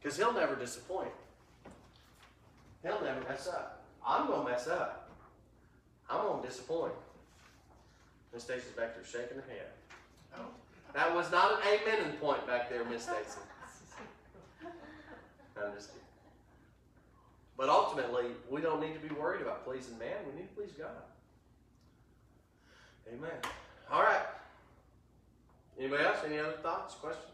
Because 0.00 0.16
He'll 0.16 0.32
never 0.32 0.54
disappoint. 0.56 1.10
He'll 2.82 3.00
never 3.02 3.20
mess 3.28 3.48
up. 3.48 3.82
I'm 4.06 4.26
going 4.26 4.44
to 4.44 4.50
mess 4.50 4.68
up. 4.68 5.10
I'm 6.08 6.22
going 6.22 6.42
to 6.42 6.48
disappoint. 6.48 6.92
Miss 8.32 8.44
Stacy's 8.44 8.72
back 8.72 8.94
there 8.94 9.04
shaking 9.04 9.36
her 9.36 9.44
head. 9.48 9.68
Oh. 10.36 10.46
That 10.94 11.14
was 11.14 11.30
not 11.30 11.52
an 11.52 11.58
amen 11.66 12.12
point 12.20 12.46
back 12.46 12.70
there, 12.70 12.84
Miss 12.84 13.02
Stacy. 13.02 13.40
I'm 15.56 15.74
just 15.74 15.88
kidding. 15.88 16.02
But 17.56 17.68
ultimately, 17.68 18.26
we 18.48 18.60
don't 18.60 18.80
need 18.80 18.94
to 18.94 19.00
be 19.00 19.14
worried 19.14 19.42
about 19.42 19.64
pleasing 19.64 19.98
man. 19.98 20.16
We 20.26 20.40
need 20.40 20.48
to 20.48 20.54
please 20.54 20.72
God. 20.78 21.02
Amen. 23.12 23.30
All 23.90 24.02
right. 24.02 24.22
Anybody 25.78 26.04
else? 26.04 26.18
Any 26.26 26.38
other 26.38 26.58
thoughts, 26.62 26.94
questions? 26.94 27.24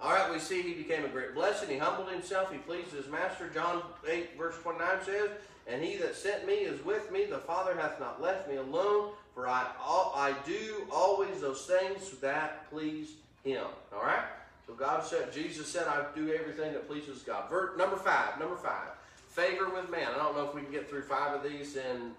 All 0.00 0.12
right, 0.12 0.30
we 0.30 0.38
see 0.38 0.60
he 0.62 0.74
became 0.74 1.04
a 1.04 1.08
great 1.08 1.34
blessing. 1.34 1.70
He 1.70 1.78
humbled 1.78 2.10
himself. 2.10 2.52
He 2.52 2.58
pleased 2.58 2.92
his 2.92 3.08
master. 3.08 3.48
John 3.52 3.82
8, 4.06 4.36
verse 4.36 4.54
29 4.62 4.88
says, 5.04 5.30
And 5.66 5.82
he 5.82 5.96
that 5.96 6.14
sent 6.14 6.46
me 6.46 6.54
is 6.54 6.84
with 6.84 7.10
me. 7.10 7.24
The 7.24 7.38
Father 7.38 7.74
hath 7.74 7.98
not 7.98 8.20
left 8.20 8.48
me 8.48 8.56
alone, 8.56 9.12
for 9.34 9.48
I, 9.48 9.66
I 9.80 10.34
do 10.44 10.86
always 10.92 11.40
those 11.40 11.66
things 11.66 12.10
that 12.20 12.70
please 12.70 13.12
him. 13.42 13.64
All 13.94 14.02
right? 14.02 14.24
So 14.66 14.74
God 14.74 15.04
said, 15.04 15.32
Jesus 15.32 15.66
said, 15.66 15.86
I 15.86 16.04
do 16.14 16.32
everything 16.32 16.72
that 16.72 16.88
pleases 16.88 17.22
God. 17.22 17.48
Ver, 17.48 17.76
number 17.76 17.96
five, 17.96 18.38
number 18.38 18.56
five, 18.56 18.88
favor 19.30 19.70
with 19.70 19.90
man. 19.90 20.08
I 20.14 20.18
don't 20.18 20.36
know 20.36 20.44
if 20.44 20.54
we 20.54 20.62
can 20.62 20.72
get 20.72 20.90
through 20.90 21.02
five 21.02 21.34
of 21.34 21.42
these 21.42 21.76
in, 21.76 22.12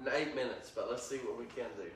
in 0.00 0.12
eight 0.12 0.34
minutes, 0.34 0.70
but 0.74 0.90
let's 0.90 1.06
see 1.06 1.18
what 1.18 1.38
we 1.38 1.44
can 1.46 1.66
do. 1.76 1.90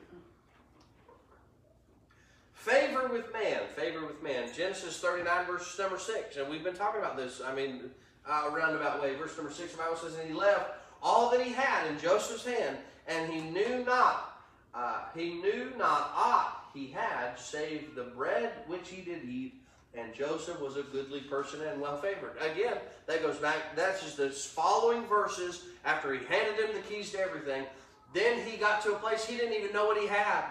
Favor 2.53 3.07
with 3.09 3.31
man, 3.31 3.61
favor 3.75 4.05
with 4.05 4.23
man. 4.23 4.49
Genesis 4.55 4.99
39, 4.99 5.45
verse 5.45 5.77
number 5.77 5.99
6. 5.99 6.37
And 6.37 6.49
we've 6.49 6.63
been 6.63 6.75
talking 6.75 6.99
about 6.99 7.15
this, 7.15 7.41
I 7.45 7.53
mean, 7.53 7.91
uh, 8.27 8.49
roundabout 8.51 9.01
way. 9.01 9.13
Verse 9.15 9.37
number 9.37 9.51
6, 9.51 9.73
the 9.73 9.77
Bible 9.77 9.97
says, 9.97 10.15
And 10.15 10.27
he 10.27 10.33
left 10.33 10.71
all 11.01 11.29
that 11.29 11.41
he 11.41 11.53
had 11.53 11.87
in 11.87 11.99
Joseph's 11.99 12.45
hand, 12.45 12.77
and 13.07 13.31
he 13.31 13.41
knew 13.41 13.83
not, 13.85 14.41
uh, 14.73 15.03
he 15.15 15.35
knew 15.35 15.71
not 15.77 16.11
aught 16.15 16.65
he 16.73 16.87
had, 16.87 17.35
save 17.37 17.93
the 17.95 18.03
bread 18.03 18.51
which 18.67 18.89
he 18.89 19.01
did 19.01 19.23
eat, 19.23 19.61
and 19.93 20.13
Joseph 20.13 20.59
was 20.59 20.75
a 20.75 20.83
goodly 20.83 21.21
person 21.21 21.61
and 21.61 21.79
well 21.79 21.97
favored. 21.97 22.35
Again, 22.41 22.77
that 23.05 23.21
goes 23.21 23.37
back, 23.37 23.75
that's 23.75 24.01
just 24.01 24.17
the 24.17 24.29
following 24.29 25.05
verses 25.05 25.65
after 25.85 26.13
he 26.13 26.25
handed 26.25 26.65
him 26.65 26.75
the 26.75 26.81
keys 26.81 27.11
to 27.11 27.19
everything. 27.19 27.65
Then 28.15 28.39
he 28.47 28.55
got 28.55 28.81
to 28.83 28.93
a 28.93 28.95
place 28.95 29.25
he 29.25 29.35
didn't 29.35 29.61
even 29.61 29.73
know 29.73 29.87
what 29.87 29.99
he 29.99 30.07
had. 30.07 30.45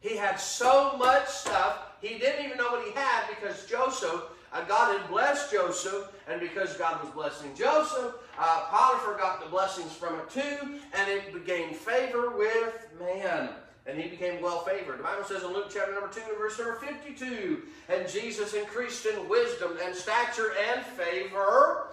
He 0.00 0.16
had 0.16 0.34
so 0.40 0.96
much 0.96 1.28
stuff, 1.28 1.78
he 2.02 2.18
didn't 2.18 2.44
even 2.44 2.58
know 2.58 2.72
what 2.72 2.84
he 2.84 2.90
had 2.92 3.28
because 3.28 3.66
Joseph, 3.66 4.20
uh, 4.52 4.64
God 4.64 4.98
had 4.98 5.08
blessed 5.08 5.52
Joseph, 5.52 6.10
and 6.26 6.40
because 6.40 6.76
God 6.76 7.00
was 7.00 7.12
blessing 7.12 7.54
Joseph, 7.54 8.14
uh, 8.36 8.64
Potiphar 8.68 9.16
got 9.16 9.44
the 9.44 9.48
blessings 9.48 9.92
from 9.92 10.18
it 10.18 10.28
too, 10.28 10.80
and 10.92 11.08
it 11.08 11.46
gained 11.46 11.76
favor 11.76 12.36
with 12.36 12.88
man. 12.98 13.50
And 13.86 13.96
he 13.96 14.08
became 14.08 14.42
well 14.42 14.60
favored. 14.64 14.98
The 14.98 15.04
Bible 15.04 15.24
says 15.24 15.44
in 15.44 15.52
Luke 15.52 15.70
chapter 15.72 15.94
number 15.94 16.12
2 16.12 16.20
and 16.28 16.36
verse 16.38 16.58
number 16.58 16.80
52, 16.80 17.62
and 17.88 18.08
Jesus 18.08 18.54
increased 18.54 19.06
in 19.06 19.28
wisdom 19.28 19.78
and 19.84 19.94
stature 19.94 20.52
and 20.72 20.84
favor 20.84 21.86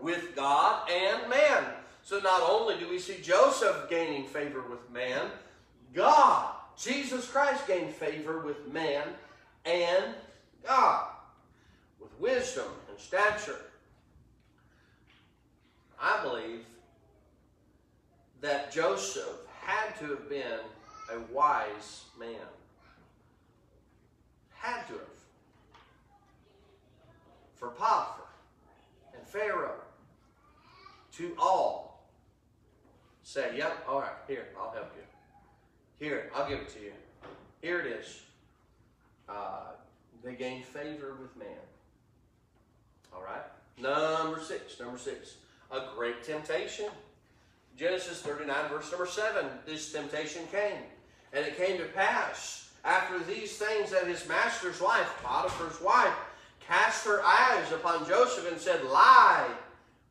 with 0.00 0.36
God 0.36 0.88
and 0.88 1.28
man. 1.28 1.64
So 2.02 2.18
not 2.18 2.42
only 2.48 2.78
do 2.78 2.88
we 2.88 2.98
see 2.98 3.18
Joseph 3.22 3.88
gaining 3.88 4.26
favor 4.26 4.62
with 4.68 4.90
man, 4.90 5.26
God, 5.94 6.54
Jesus 6.76 7.28
Christ 7.28 7.66
gained 7.66 7.94
favor 7.94 8.40
with 8.40 8.72
man 8.72 9.06
and 9.64 10.14
God, 10.66 11.06
with 12.00 12.10
wisdom 12.18 12.66
and 12.88 12.98
stature. 12.98 13.60
I 16.00 16.22
believe 16.22 16.64
that 18.40 18.72
Joseph 18.72 19.46
had 19.60 19.98
to 19.98 20.06
have 20.06 20.28
been 20.28 20.60
a 21.12 21.18
wise 21.32 22.04
man. 22.18 22.28
Had 24.54 24.86
to 24.86 24.94
have. 24.94 25.02
For 27.56 27.68
Potiphar 27.68 28.24
and 29.14 29.26
Pharaoh 29.26 29.80
to 31.12 31.36
all 31.38 31.89
say, 33.30 33.56
Yep, 33.56 33.86
all 33.88 34.00
right, 34.00 34.10
here, 34.26 34.48
I'll 34.58 34.72
help 34.72 34.92
you. 34.96 36.04
Here, 36.04 36.30
I'll 36.34 36.48
give 36.48 36.58
it 36.58 36.68
to 36.70 36.80
you. 36.80 36.92
Here 37.62 37.80
it 37.80 37.86
is. 37.86 38.22
Uh, 39.28 39.72
they 40.24 40.34
gained 40.34 40.64
favor 40.64 41.16
with 41.20 41.36
man. 41.36 41.48
All 43.14 43.22
right? 43.22 43.44
Number 43.78 44.40
six, 44.40 44.80
number 44.80 44.98
six. 44.98 45.36
A 45.70 45.82
great 45.94 46.24
temptation. 46.24 46.86
Genesis 47.76 48.20
39, 48.20 48.68
verse 48.68 48.90
number 48.90 49.06
7. 49.06 49.46
This 49.64 49.92
temptation 49.92 50.42
came. 50.50 50.82
And 51.32 51.46
it 51.46 51.56
came 51.56 51.78
to 51.78 51.84
pass 51.84 52.70
after 52.84 53.20
these 53.20 53.56
things 53.56 53.92
that 53.92 54.06
his 54.06 54.26
master's 54.28 54.80
wife, 54.80 55.08
Potiphar's 55.22 55.80
wife, 55.80 56.14
cast 56.58 57.06
her 57.06 57.22
eyes 57.24 57.70
upon 57.72 58.06
Joseph 58.08 58.50
and 58.50 58.60
said, 58.60 58.84
Lie 58.84 59.46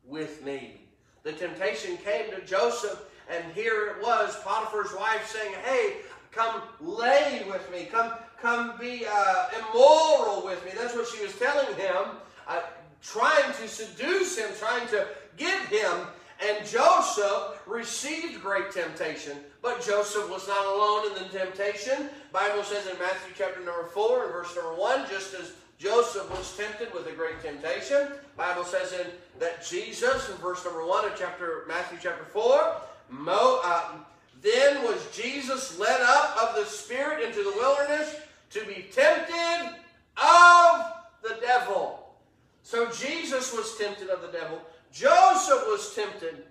with 0.06 0.42
me. 0.42 0.80
The 1.22 1.32
temptation 1.32 1.98
came 1.98 2.30
to 2.30 2.40
Joseph, 2.46 3.09
and 3.30 3.52
here 3.54 3.88
it 3.88 4.02
was 4.02 4.36
Potiphar's 4.42 4.94
wife 4.94 5.26
saying, 5.26 5.54
Hey, 5.64 5.96
come 6.32 6.62
lay 6.80 7.44
with 7.48 7.70
me. 7.70 7.88
Come, 7.90 8.12
come 8.40 8.74
be 8.78 9.06
uh, 9.10 9.46
immoral 9.58 10.44
with 10.44 10.64
me. 10.64 10.72
That's 10.76 10.94
what 10.94 11.08
she 11.08 11.22
was 11.22 11.36
telling 11.38 11.74
him, 11.76 12.16
uh, 12.48 12.60
trying 13.02 13.52
to 13.54 13.68
seduce 13.68 14.38
him, 14.38 14.48
trying 14.58 14.86
to 14.88 15.06
get 15.36 15.60
him. 15.66 16.06
And 16.42 16.66
Joseph 16.66 17.60
received 17.66 18.40
great 18.40 18.72
temptation, 18.72 19.36
but 19.60 19.84
Joseph 19.84 20.30
was 20.30 20.48
not 20.48 20.64
alone 20.64 21.08
in 21.08 21.22
the 21.22 21.38
temptation. 21.38 22.08
Bible 22.32 22.62
says 22.62 22.86
in 22.86 22.98
Matthew 22.98 23.34
chapter 23.36 23.60
number 23.60 23.84
4 23.88 24.24
and 24.24 24.32
verse 24.32 24.56
number 24.56 24.74
1, 24.74 25.06
just 25.10 25.34
as 25.34 25.52
Joseph 25.78 26.30
was 26.30 26.56
tempted 26.56 26.94
with 26.94 27.06
a 27.08 27.12
great 27.12 27.42
temptation, 27.42 28.12
Bible 28.38 28.64
says 28.64 28.92
in 28.92 29.06
that 29.38 29.66
Jesus, 29.66 30.30
in 30.30 30.36
verse 30.36 30.64
number 30.64 30.86
1 30.86 31.04
of 31.06 31.12
chapter 31.18 31.64
Matthew 31.68 31.98
chapter 32.00 32.24
4, 32.24 32.76
Mo, 33.10 33.60
uh, 33.64 33.96
then 34.40 34.82
was 34.84 35.06
Jesus 35.12 35.78
led 35.78 36.00
up 36.00 36.36
of 36.42 36.56
the 36.56 36.64
Spirit 36.64 37.22
into 37.22 37.42
the 37.42 37.52
wilderness 37.56 38.16
to 38.50 38.64
be 38.64 38.86
tempted 38.92 39.74
of 40.16 40.92
the 41.22 41.36
devil. 41.40 42.16
So 42.62 42.90
Jesus 42.90 43.52
was 43.52 43.76
tempted 43.76 44.08
of 44.08 44.22
the 44.22 44.28
devil. 44.28 44.60
Joseph 44.92 45.64
was 45.66 45.94
tempted. 45.94 46.44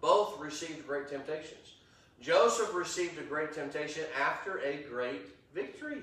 Both 0.00 0.38
received 0.38 0.86
great 0.86 1.08
temptations. 1.08 1.74
Joseph 2.20 2.74
received 2.74 3.18
a 3.18 3.22
great 3.22 3.52
temptation 3.52 4.04
after 4.20 4.58
a 4.58 4.82
great 4.88 5.22
victory. 5.54 6.02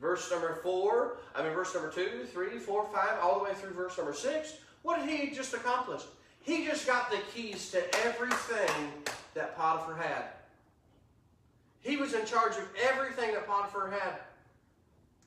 Verse 0.00 0.30
number 0.30 0.58
four, 0.62 1.18
I 1.34 1.42
mean, 1.42 1.52
verse 1.52 1.74
number 1.74 1.90
two, 1.90 2.24
three, 2.32 2.58
four, 2.58 2.86
five, 2.92 3.18
all 3.22 3.38
the 3.38 3.44
way 3.44 3.54
through 3.54 3.74
verse 3.74 3.98
number 3.98 4.14
six. 4.14 4.54
What 4.82 5.00
did 5.00 5.10
he 5.10 5.34
just 5.34 5.52
accomplish? 5.52 6.02
He 6.42 6.64
just 6.64 6.86
got 6.86 7.10
the 7.10 7.18
keys 7.34 7.70
to 7.70 7.82
everything 8.04 8.92
that 9.34 9.56
Potiphar 9.56 9.96
had. 9.96 10.24
He 11.80 11.96
was 11.96 12.12
in 12.12 12.26
charge 12.26 12.56
of 12.56 12.68
everything 12.82 13.32
that 13.32 13.46
Potiphar 13.46 13.90
had. 13.90 14.20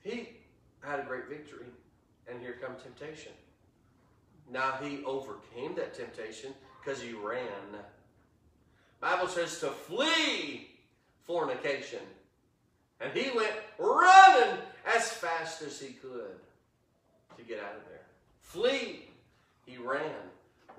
He 0.04 0.30
had 0.82 1.00
a 1.00 1.04
great 1.04 1.28
victory, 1.28 1.66
and 2.28 2.40
here 2.40 2.58
comes 2.62 2.84
temptation. 2.84 3.32
Now 4.52 4.78
he 4.82 5.04
overcame 5.06 5.76
that 5.76 5.94
temptation 5.94 6.54
because 6.84 7.02
he 7.02 7.14
ran. 7.14 7.48
Bible 9.00 9.28
says 9.28 9.60
to 9.60 9.68
flee 9.68 10.70
fornication. 11.24 12.00
And 13.02 13.12
he 13.14 13.36
went 13.36 13.52
running 13.78 14.60
as 14.86 15.10
fast 15.10 15.62
as 15.62 15.80
he 15.80 15.94
could 15.94 16.36
to 17.38 17.44
get 17.44 17.60
out 17.60 17.76
of 17.76 17.84
there. 17.90 18.06
Flee. 18.42 19.10
He 19.66 19.78
ran. 19.78 20.12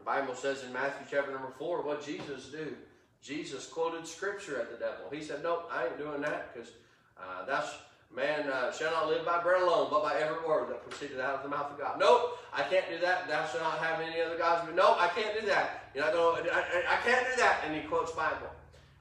The 0.05 0.11
Bible 0.11 0.35
says 0.35 0.63
in 0.65 0.71
Matthew 0.71 1.07
chapter 1.11 1.33
number 1.33 1.51
4, 1.59 1.81
what 1.81 2.05
Jesus 2.05 2.49
do? 2.49 2.77
Jesus 3.23 3.67
quoted 3.67 4.07
scripture 4.07 4.61
at 4.61 4.71
the 4.71 4.77
devil. 4.77 5.09
He 5.11 5.23
said, 5.23 5.43
Nope, 5.43 5.71
I 5.73 5.87
ain't 5.87 5.97
doing 5.97 6.21
that 6.21 6.53
because 6.53 6.73
uh, 7.17 7.47
that's 7.47 7.71
man 8.15 8.47
uh, 8.51 8.71
shall 8.71 8.91
not 8.91 9.09
live 9.09 9.25
by 9.25 9.43
bread 9.43 9.63
alone, 9.63 9.89
but 9.91 10.03
by 10.03 10.21
every 10.21 10.47
word 10.47 10.69
that 10.69 10.87
proceeded 10.87 11.21
out 11.21 11.37
of 11.37 11.43
the 11.43 11.49
mouth 11.49 11.73
of 11.73 11.79
God. 11.79 11.99
Nope, 11.99 12.39
I 12.53 12.65
can't 12.65 12.85
do 12.91 12.99
that. 12.99 13.29
Thou 13.29 13.47
shalt 13.47 13.63
not 13.63 13.79
have 13.79 13.99
any 14.03 14.21
other 14.21 14.37
gods. 14.37 14.67
But 14.67 14.77
nope, 14.77 14.99
I 15.01 15.09
can't 15.09 15.41
do 15.41 15.47
that. 15.47 15.89
You're 15.95 16.05
not 16.05 16.13
going. 16.13 16.45
I, 16.53 16.59
I, 16.59 16.83
I 16.93 16.97
can't 17.03 17.27
do 17.31 17.41
that. 17.41 17.63
And 17.67 17.75
he 17.75 17.81
quotes 17.89 18.13
Bible. 18.13 18.51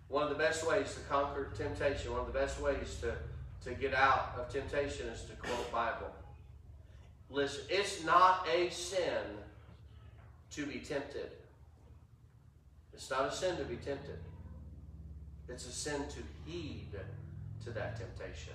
One 0.08 0.24
of 0.24 0.30
the 0.30 0.36
best 0.36 0.66
ways 0.66 0.94
to 0.94 1.02
conquer 1.10 1.52
temptation, 1.58 2.12
one 2.12 2.22
of 2.22 2.28
the 2.28 2.40
best 2.40 2.62
ways 2.62 3.02
to, 3.02 3.14
to 3.68 3.76
get 3.76 3.94
out 3.94 4.36
of 4.40 4.48
temptation 4.48 5.08
is 5.08 5.24
to 5.24 5.36
quote 5.36 5.70
Bible. 5.70 6.08
Listen, 7.30 7.66
it's 7.70 8.06
not 8.06 8.48
a 8.48 8.70
sin 8.70 9.43
to 10.56 10.66
be 10.68 10.80
tempted. 10.80 11.32
It's 12.94 13.10
not 13.10 13.26
a 13.26 13.32
sin 13.32 13.58
to 13.58 13.64
be 13.64 13.76
tempted. 13.78 14.20
It's 15.50 15.68
a 15.68 15.72
sin 15.72 16.02
to 16.10 16.50
heed 16.50 16.90
to 17.64 17.72
that 17.72 17.98
temptation. 17.98 18.54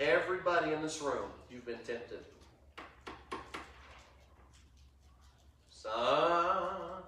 Everybody 0.00 0.72
in 0.72 0.80
this 0.80 1.02
room, 1.02 1.30
you've 1.50 1.66
been 1.66 1.78
tempted. 1.86 2.20
Some, 5.70 7.02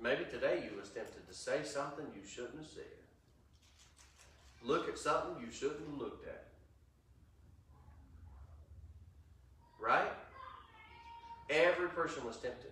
maybe 0.00 0.24
today 0.30 0.68
you 0.70 0.78
was 0.78 0.90
tempted 0.90 1.26
to 1.26 1.34
say 1.34 1.62
something 1.64 2.04
you 2.14 2.26
shouldn't 2.28 2.56
have 2.56 2.66
said. 2.66 2.84
Look 4.62 4.88
at 4.88 4.98
something 4.98 5.42
you 5.44 5.50
shouldn't 5.50 5.88
have 5.88 5.98
looked 5.98 6.26
at. 6.26 6.44
Right? 9.80 10.12
Every 11.50 11.88
person 11.88 12.24
was 12.24 12.36
tempted. 12.36 12.70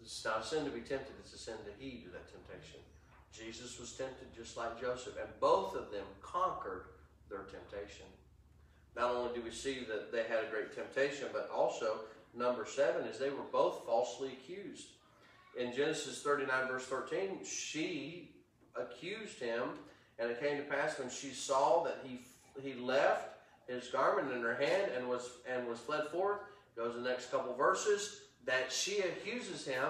It's 0.00 0.24
not 0.24 0.42
a 0.42 0.46
sin 0.46 0.64
to 0.64 0.70
be 0.70 0.80
tempted, 0.80 1.12
it's 1.20 1.34
a 1.34 1.38
sin 1.38 1.54
to 1.64 1.84
heed 1.84 2.04
to 2.04 2.10
that 2.10 2.30
temptation. 2.30 2.80
Jesus 3.32 3.78
was 3.78 3.92
tempted 3.92 4.28
just 4.34 4.56
like 4.56 4.80
Joseph, 4.80 5.14
and 5.20 5.28
both 5.40 5.74
of 5.74 5.90
them 5.90 6.04
conquered 6.22 6.84
their 7.28 7.42
temptation. 7.42 8.06
Not 8.96 9.10
only 9.10 9.34
do 9.34 9.42
we 9.42 9.50
see 9.50 9.86
that 9.88 10.12
they 10.12 10.24
had 10.24 10.44
a 10.44 10.50
great 10.50 10.74
temptation, 10.74 11.28
but 11.32 11.50
also, 11.54 12.00
number 12.34 12.66
seven, 12.66 13.06
is 13.06 13.18
they 13.18 13.30
were 13.30 13.46
both 13.52 13.84
falsely 13.86 14.32
accused. 14.32 14.88
In 15.58 15.74
Genesis 15.74 16.22
39, 16.22 16.68
verse 16.68 16.86
13, 16.86 17.44
she 17.44 18.30
accused 18.76 19.38
him, 19.38 19.62
and 20.18 20.30
it 20.30 20.40
came 20.40 20.56
to 20.58 20.64
pass 20.64 20.98
when 20.98 21.10
she 21.10 21.30
saw 21.30 21.84
that 21.84 21.98
he 22.04 22.20
he 22.60 22.74
left 22.74 23.28
his 23.68 23.88
garment 23.88 24.32
in 24.32 24.42
her 24.42 24.54
hand 24.54 24.90
and 24.96 25.08
was 25.08 25.30
and 25.48 25.66
was 25.66 25.78
fled 25.78 26.08
forth. 26.08 26.40
Goes 26.76 26.94
the 26.94 27.08
next 27.08 27.30
couple 27.30 27.54
verses 27.54 28.22
that 28.46 28.72
she 28.72 29.00
accuses 29.00 29.66
him 29.66 29.88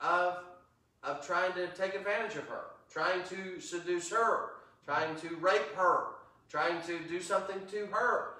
of 0.00 0.38
of 1.02 1.24
trying 1.24 1.52
to 1.52 1.68
take 1.68 1.94
advantage 1.94 2.36
of 2.36 2.48
her, 2.48 2.64
trying 2.90 3.22
to 3.24 3.60
seduce 3.60 4.10
her, 4.10 4.50
trying 4.84 5.14
to 5.16 5.36
rape 5.36 5.74
her, 5.76 6.06
trying 6.50 6.82
to 6.82 6.98
do 7.08 7.20
something 7.20 7.60
to 7.70 7.86
her. 7.86 8.34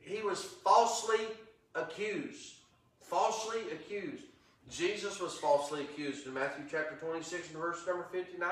He 0.00 0.22
was 0.22 0.42
falsely 0.42 1.26
accused. 1.74 2.54
Falsely 3.00 3.60
accused. 3.72 4.24
Jesus 4.68 5.20
was 5.20 5.38
falsely 5.38 5.82
accused 5.82 6.26
in 6.26 6.34
Matthew 6.34 6.64
chapter 6.70 6.96
26 6.96 7.50
and 7.50 7.58
verse 7.58 7.86
number 7.86 8.06
59 8.12 8.50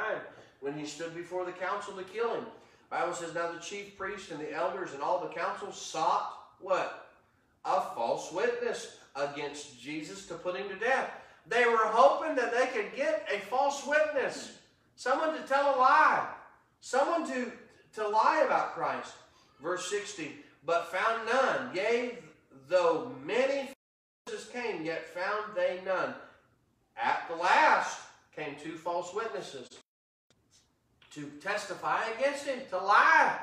when 0.60 0.78
he 0.78 0.86
stood 0.86 1.14
before 1.14 1.44
the 1.44 1.52
council 1.52 1.94
to 1.94 2.04
kill 2.04 2.34
him. 2.34 2.44
Bible 2.88 3.14
says, 3.14 3.34
Now 3.34 3.52
the 3.52 3.58
chief 3.58 3.98
priest 3.98 4.30
and 4.30 4.40
the 4.40 4.52
elders 4.52 4.92
and 4.94 5.02
all 5.02 5.20
the 5.20 5.34
council 5.34 5.72
sought 5.72 6.32
what? 6.60 7.05
A 7.66 7.81
false 7.94 8.33
witness 8.33 8.96
against 9.14 9.81
Jesus 9.81 10.26
to 10.26 10.35
put 10.35 10.57
him 10.57 10.68
to 10.68 10.76
death. 10.76 11.11
They 11.48 11.64
were 11.64 11.79
hoping 11.79 12.35
that 12.37 12.52
they 12.52 12.66
could 12.66 12.94
get 12.96 13.29
a 13.33 13.38
false 13.38 13.87
witness, 13.87 14.59
someone 14.96 15.35
to 15.35 15.46
tell 15.46 15.76
a 15.76 15.79
lie, 15.79 16.26
someone 16.81 17.26
to, 17.29 17.52
to 17.94 18.09
lie 18.09 18.42
about 18.44 18.74
Christ. 18.74 19.12
Verse 19.61 19.90
60, 19.90 20.33
but 20.64 20.92
found 20.92 21.26
none. 21.26 21.74
Yea, 21.74 22.18
though 22.68 23.12
many 23.24 23.70
witnesses 24.26 24.50
came, 24.52 24.85
yet 24.85 25.07
found 25.07 25.55
they 25.55 25.81
none. 25.85 26.14
At 26.96 27.26
the 27.29 27.37
last 27.37 28.00
came 28.35 28.57
two 28.62 28.76
false 28.76 29.14
witnesses 29.14 29.68
to 31.14 31.31
testify 31.42 32.02
against 32.18 32.44
him, 32.46 32.61
to 32.70 32.79
lie. 32.79 33.38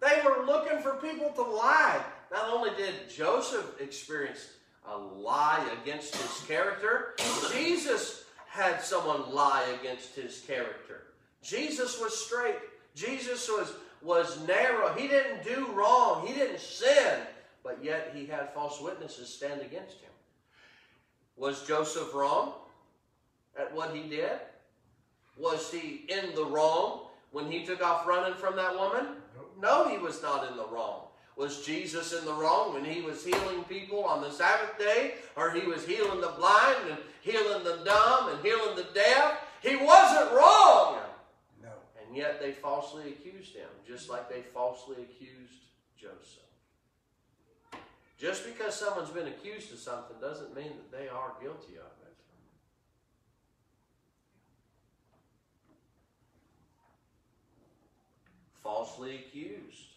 They 0.00 0.22
were 0.24 0.46
looking 0.46 0.78
for 0.80 0.96
people 0.96 1.30
to 1.30 1.42
lie. 1.42 2.00
Not 2.32 2.52
only 2.52 2.70
did 2.76 2.94
Joseph 3.14 3.80
experience 3.80 4.48
a 4.88 4.96
lie 4.96 5.64
against 5.82 6.14
his 6.16 6.46
character, 6.46 7.14
Jesus 7.52 8.24
had 8.48 8.82
someone 8.82 9.32
lie 9.32 9.64
against 9.80 10.14
his 10.14 10.40
character. 10.46 11.04
Jesus 11.42 12.00
was 12.00 12.18
straight. 12.18 12.56
Jesus 12.94 13.48
was, 13.48 13.72
was 14.02 14.46
narrow. 14.46 14.92
He 14.94 15.06
didn't 15.06 15.44
do 15.44 15.68
wrong. 15.72 16.26
He 16.26 16.34
didn't 16.34 16.60
sin. 16.60 17.20
But 17.62 17.78
yet 17.82 18.12
he 18.14 18.26
had 18.26 18.54
false 18.54 18.80
witnesses 18.80 19.28
stand 19.28 19.60
against 19.60 20.00
him. 20.00 20.10
Was 21.36 21.66
Joseph 21.66 22.14
wrong 22.14 22.54
at 23.58 23.74
what 23.74 23.94
he 23.94 24.08
did? 24.08 24.38
Was 25.36 25.70
he 25.70 26.06
in 26.08 26.34
the 26.34 26.44
wrong 26.44 27.08
when 27.32 27.50
he 27.50 27.66
took 27.66 27.82
off 27.82 28.06
running 28.06 28.34
from 28.34 28.56
that 28.56 28.74
woman? 28.74 29.06
No, 29.60 29.88
he 29.88 29.98
was 29.98 30.22
not 30.22 30.50
in 30.50 30.56
the 30.56 30.66
wrong. 30.66 31.05
Was 31.36 31.66
Jesus 31.66 32.14
in 32.14 32.24
the 32.24 32.32
wrong 32.32 32.72
when 32.72 32.84
he 32.84 33.02
was 33.02 33.22
healing 33.22 33.62
people 33.64 34.04
on 34.04 34.22
the 34.22 34.30
Sabbath 34.30 34.78
day? 34.78 35.14
Or 35.36 35.50
he 35.50 35.66
was 35.66 35.86
healing 35.86 36.22
the 36.22 36.32
blind 36.38 36.88
and 36.88 36.98
healing 37.20 37.62
the 37.62 37.82
dumb 37.84 38.30
and 38.30 38.42
healing 38.42 38.74
the 38.74 38.86
deaf? 38.94 39.40
He 39.62 39.76
wasn't 39.76 40.32
wrong. 40.32 40.98
No. 41.62 41.68
And 42.02 42.16
yet 42.16 42.40
they 42.40 42.52
falsely 42.52 43.08
accused 43.08 43.54
him, 43.54 43.68
just 43.86 44.08
like 44.08 44.30
they 44.30 44.40
falsely 44.40 44.96
accused 45.02 45.64
Joseph. 46.00 46.42
Just 48.18 48.46
because 48.46 48.74
someone's 48.74 49.10
been 49.10 49.28
accused 49.28 49.70
of 49.74 49.78
something 49.78 50.16
doesn't 50.18 50.56
mean 50.56 50.72
that 50.76 50.90
they 50.90 51.06
are 51.08 51.32
guilty 51.38 51.74
of 51.74 51.92
it. 52.02 52.14
Falsely 58.62 59.16
accused. 59.16 59.95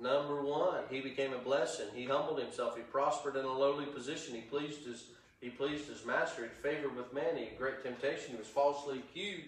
Number 0.00 0.42
one, 0.42 0.82
he 0.90 1.00
became 1.00 1.32
a 1.32 1.38
blessing. 1.38 1.86
He 1.94 2.04
humbled 2.04 2.38
himself. 2.38 2.76
He 2.76 2.82
prospered 2.82 3.36
in 3.36 3.44
a 3.44 3.52
lowly 3.52 3.86
position. 3.86 4.34
He 4.34 4.42
pleased 4.42 4.84
his 4.84 5.04
he 5.40 5.50
pleased 5.50 5.88
his 5.88 6.04
master. 6.04 6.42
He 6.42 6.48
favored 6.48 6.96
with 6.96 7.12
man. 7.12 7.36
He 7.36 7.44
had 7.44 7.58
great 7.58 7.82
temptation. 7.82 8.32
He 8.32 8.36
was 8.36 8.48
falsely 8.48 8.98
accused. 8.98 9.46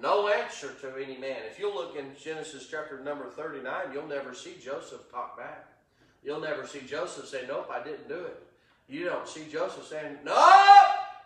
No 0.00 0.28
answer 0.28 0.72
to 0.80 1.02
any 1.02 1.16
man. 1.16 1.38
If 1.50 1.58
you 1.58 1.72
look 1.72 1.96
in 1.96 2.12
Genesis 2.22 2.68
chapter 2.70 3.00
number 3.00 3.28
39, 3.28 3.92
you'll 3.92 4.06
never 4.06 4.32
see 4.34 4.54
Joseph 4.62 5.10
talk 5.10 5.36
back. 5.36 5.66
You'll 6.24 6.40
never 6.40 6.66
see 6.66 6.80
Joseph 6.80 7.26
say, 7.26 7.44
Nope, 7.48 7.70
I 7.72 7.82
didn't 7.82 8.08
do 8.08 8.20
it. 8.24 8.42
You 8.88 9.04
don't 9.04 9.26
see 9.28 9.46
Joseph 9.50 9.86
saying, 9.86 10.18
Nope! 10.24 10.36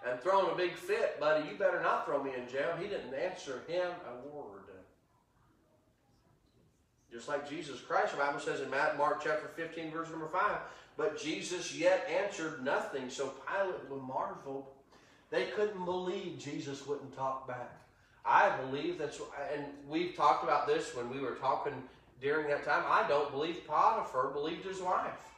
And 0.08 0.20
throwing 0.20 0.50
a 0.52 0.56
big 0.56 0.74
fit, 0.74 1.18
buddy. 1.20 1.48
You 1.48 1.56
better 1.56 1.82
not 1.82 2.06
throw 2.06 2.22
me 2.22 2.32
in 2.36 2.48
jail. 2.48 2.74
He 2.80 2.88
didn't 2.88 3.14
answer 3.14 3.62
him 3.66 3.90
a 4.06 4.28
word. 4.28 4.53
Just 7.14 7.28
like 7.28 7.48
Jesus 7.48 7.80
Christ, 7.80 8.10
the 8.10 8.18
Bible 8.18 8.40
says 8.40 8.60
in 8.60 8.68
Mark 8.70 9.22
chapter 9.22 9.48
15, 9.54 9.92
verse 9.92 10.10
number 10.10 10.26
5, 10.26 10.56
but 10.96 11.16
Jesus 11.16 11.72
yet 11.72 12.08
answered 12.10 12.64
nothing. 12.64 13.08
So 13.08 13.32
Pilate 13.46 14.02
marveled. 14.02 14.66
They 15.30 15.44
couldn't 15.56 15.84
believe 15.84 16.40
Jesus 16.40 16.84
wouldn't 16.84 17.16
talk 17.16 17.46
back. 17.46 17.80
I 18.26 18.56
believe 18.56 18.98
that's, 18.98 19.20
and 19.54 19.64
we've 19.88 20.16
talked 20.16 20.42
about 20.42 20.66
this 20.66 20.92
when 20.96 21.08
we 21.08 21.20
were 21.20 21.36
talking 21.36 21.74
during 22.20 22.48
that 22.48 22.64
time. 22.64 22.82
I 22.88 23.06
don't 23.06 23.30
believe 23.30 23.64
Potiphar 23.64 24.30
believed 24.30 24.64
his 24.64 24.80
wife. 24.80 25.33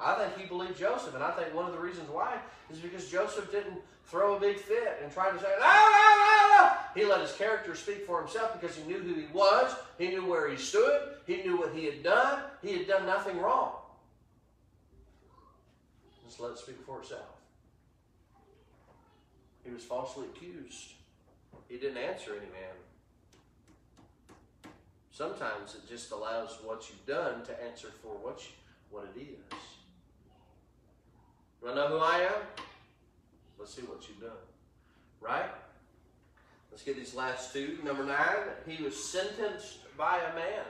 I 0.00 0.14
think 0.14 0.38
he 0.38 0.46
believed 0.46 0.78
Joseph, 0.78 1.14
and 1.14 1.22
I 1.22 1.30
think 1.32 1.54
one 1.54 1.66
of 1.66 1.72
the 1.72 1.78
reasons 1.78 2.08
why 2.08 2.38
is 2.72 2.78
because 2.78 3.10
Joseph 3.10 3.52
didn't 3.52 3.78
throw 4.06 4.36
a 4.36 4.40
big 4.40 4.56
fit 4.56 4.98
and 5.02 5.12
try 5.12 5.30
to 5.30 5.38
say, 5.38 5.52
no, 5.60 5.66
no, 5.66 6.16
no, 6.18 6.56
no. 6.56 6.70
He 6.94 7.04
let 7.04 7.20
his 7.20 7.32
character 7.32 7.74
speak 7.74 8.06
for 8.06 8.18
himself 8.20 8.58
because 8.58 8.76
he 8.76 8.82
knew 8.84 8.98
who 8.98 9.14
he 9.14 9.26
was, 9.32 9.74
he 9.98 10.08
knew 10.08 10.24
where 10.26 10.48
he 10.48 10.56
stood, 10.56 11.02
he 11.26 11.42
knew 11.42 11.58
what 11.58 11.74
he 11.74 11.84
had 11.84 12.02
done, 12.02 12.42
he 12.62 12.78
had 12.78 12.88
done 12.88 13.06
nothing 13.06 13.38
wrong. 13.38 13.72
Just 16.26 16.40
let 16.40 16.52
it 16.52 16.58
speak 16.58 16.80
for 16.86 17.00
itself. 17.00 17.36
He 19.64 19.70
was 19.70 19.84
falsely 19.84 20.26
accused. 20.34 20.92
He 21.68 21.76
didn't 21.76 21.98
answer 21.98 22.30
any 22.32 22.50
man. 22.50 22.74
Sometimes 25.10 25.74
it 25.74 25.88
just 25.88 26.10
allows 26.12 26.58
what 26.64 26.88
you've 26.88 27.06
done 27.06 27.44
to 27.44 27.62
answer 27.62 27.88
for 28.02 28.14
what 28.16 28.40
you, 28.40 28.52
what 28.90 29.06
it 29.14 29.20
is. 29.20 29.79
You 31.62 31.74
know 31.74 31.88
who 31.88 31.98
I 31.98 32.20
am? 32.20 32.32
Let's 33.58 33.74
see 33.74 33.82
what 33.82 34.08
you've 34.08 34.20
done. 34.20 34.30
Right? 35.20 35.50
Let's 36.70 36.82
get 36.82 36.96
these 36.96 37.14
last 37.14 37.52
two. 37.52 37.78
Number 37.84 38.04
nine, 38.04 38.38
he 38.66 38.82
was 38.82 38.96
sentenced 38.96 39.78
by 39.96 40.18
a 40.18 40.34
man. 40.34 40.64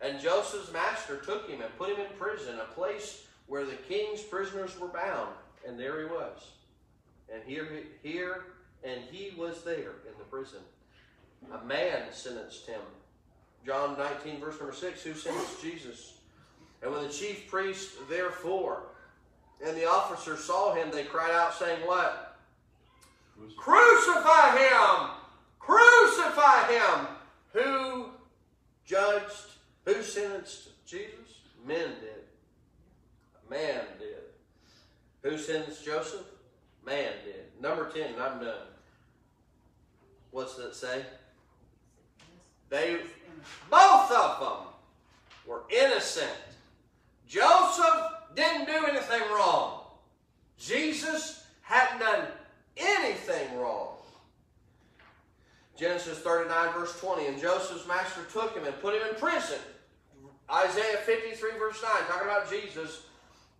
And 0.00 0.20
Joseph's 0.20 0.72
master 0.72 1.16
took 1.16 1.48
him 1.48 1.60
and 1.60 1.78
put 1.78 1.90
him 1.90 1.98
in 1.98 2.12
prison, 2.18 2.58
a 2.60 2.74
place 2.74 3.24
where 3.46 3.64
the 3.64 3.72
king's 3.72 4.22
prisoners 4.22 4.78
were 4.78 4.88
bound. 4.88 5.30
And 5.66 5.78
there 5.78 6.00
he 6.00 6.06
was. 6.06 6.50
And 7.32 7.42
here, 7.44 7.66
here, 8.02 8.44
and 8.84 9.00
he 9.10 9.34
was 9.36 9.64
there 9.64 9.94
in 10.06 10.16
the 10.18 10.24
prison. 10.30 10.60
A 11.52 11.64
man 11.64 12.12
sentenced 12.12 12.66
him. 12.66 12.80
John 13.64 13.98
19, 13.98 14.40
verse 14.40 14.58
number 14.58 14.74
6, 14.74 15.02
who 15.02 15.14
sentenced 15.14 15.60
Jesus? 15.60 16.18
And 16.82 16.92
when 16.92 17.02
the 17.02 17.12
chief 17.12 17.48
priest, 17.50 17.94
therefore, 18.08 18.84
and 19.64 19.76
the 19.76 19.88
officers 19.88 20.44
saw 20.44 20.74
him, 20.74 20.90
they 20.90 21.04
cried 21.04 21.32
out, 21.32 21.54
saying, 21.54 21.80
What? 21.86 22.36
Crucify 23.56 24.56
him! 24.56 25.10
Crucify 25.58 26.72
him! 26.72 27.06
Who 27.52 28.06
judged? 28.84 29.50
Who 29.84 30.02
sentenced 30.02 30.68
Jesus? 30.86 31.40
Men 31.66 31.88
did. 32.00 32.24
A 33.46 33.50
man 33.50 33.84
did. 33.98 34.22
Who 35.22 35.38
sentenced 35.38 35.84
Joseph? 35.84 36.26
Man 36.84 37.12
did. 37.24 37.44
Number 37.60 37.90
10, 37.90 38.14
and 38.14 38.22
I'm 38.22 38.38
done. 38.40 38.66
What's 40.30 40.56
that 40.56 40.76
say? 40.76 41.02
They 42.68 42.98
both 43.70 44.10
of 44.10 44.40
them 44.40 44.66
were 45.46 45.62
innocent. 45.70 46.30
Joseph 47.26 48.15
didn't 48.36 48.66
do 48.66 48.86
anything 48.86 49.22
wrong. 49.32 49.80
Jesus 50.58 51.44
hadn't 51.62 52.00
done 52.00 52.26
anything 52.76 53.58
wrong. 53.58 53.94
Genesis 55.76 56.18
39, 56.18 56.72
verse 56.72 56.98
20. 57.00 57.26
And 57.26 57.40
Joseph's 57.40 57.86
master 57.86 58.22
took 58.32 58.56
him 58.56 58.64
and 58.64 58.80
put 58.80 58.94
him 58.94 59.02
in 59.08 59.14
prison. 59.16 59.58
Isaiah 60.50 60.98
53, 60.98 61.58
verse 61.58 61.82
9, 61.82 61.92
talking 62.08 62.28
about 62.28 62.50
Jesus. 62.50 63.02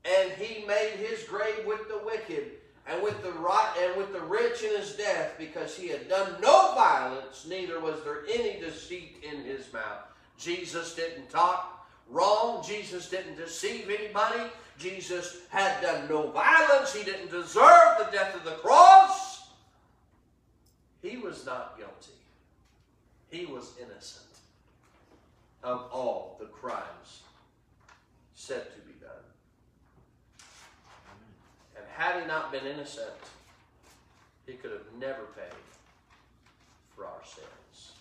And 0.05 0.33
he 0.33 0.65
made 0.67 0.93
his 0.99 1.25
grave 1.25 1.67
with 1.67 1.89
the 1.89 2.01
wicked 2.05 2.53
and 2.87 3.03
with 3.03 3.21
the 3.23 3.33
right 3.33 3.75
and 3.83 3.97
with 3.97 4.13
the 4.13 4.21
rich 4.21 4.63
in 4.63 4.77
his 4.77 4.93
death, 4.93 5.35
because 5.37 5.77
he 5.77 5.89
had 5.89 6.09
done 6.09 6.41
no 6.41 6.73
violence, 6.75 7.45
neither 7.49 7.81
was 7.81 8.03
there 8.05 8.23
any 8.33 8.61
deceit 8.61 9.17
in 9.29 9.43
his 9.43 9.73
mouth. 9.73 10.05
Jesus 10.39 10.95
didn't 10.95 11.29
talk 11.29 11.89
wrong. 12.09 12.65
Jesus 12.65 13.09
didn't 13.09 13.37
deceive 13.37 13.91
anybody. 13.91 14.51
Jesus 14.79 15.39
had 15.49 15.81
done 15.81 16.09
no 16.09 16.31
violence. 16.31 16.95
He 16.95 17.05
didn't 17.05 17.31
deserve 17.31 17.99
the 17.99 18.09
death 18.13 18.35
of 18.35 18.45
the 18.45 18.53
cross. 18.53 19.49
He 21.03 21.17
was 21.17 21.47
not 21.47 21.79
guilty. 21.79 22.13
He 23.31 23.47
was 23.47 23.73
innocent 23.81 24.25
of 25.63 25.89
all 25.93 26.37
the 26.39 26.47
crimes 26.47 27.23
said 28.35 28.73
to 28.75 28.81
be 28.81 28.93
done. 29.01 29.11
And 31.77 31.85
had 31.93 32.21
he 32.21 32.29
not 32.29 32.53
been 32.53 32.67
innocent, 32.67 33.11
he 34.47 34.53
could 34.53 34.71
have 34.71 34.87
never 34.99 35.25
paid 35.35 35.53
for 36.95 37.05
our 37.05 37.23
sins. 37.25 37.93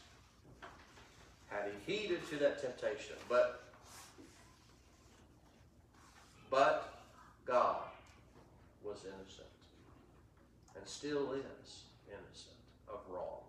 Had 1.47 1.71
he 1.85 1.93
heeded 1.93 2.27
to 2.29 2.37
that 2.37 2.61
temptation, 2.61 3.15
but 3.27 3.64
but 6.49 7.03
God 7.45 7.77
was 8.83 8.99
innocent 9.03 9.47
and 10.75 10.87
still 10.87 11.31
is 11.33 11.83
innocent 12.07 12.55
of 12.87 12.99
wrong. 13.09 13.41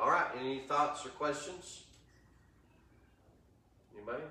All 0.00 0.10
right, 0.10 0.28
any 0.40 0.60
thoughts 0.60 1.04
or 1.04 1.10
questions? 1.10 1.82
Anybody? 3.96 4.22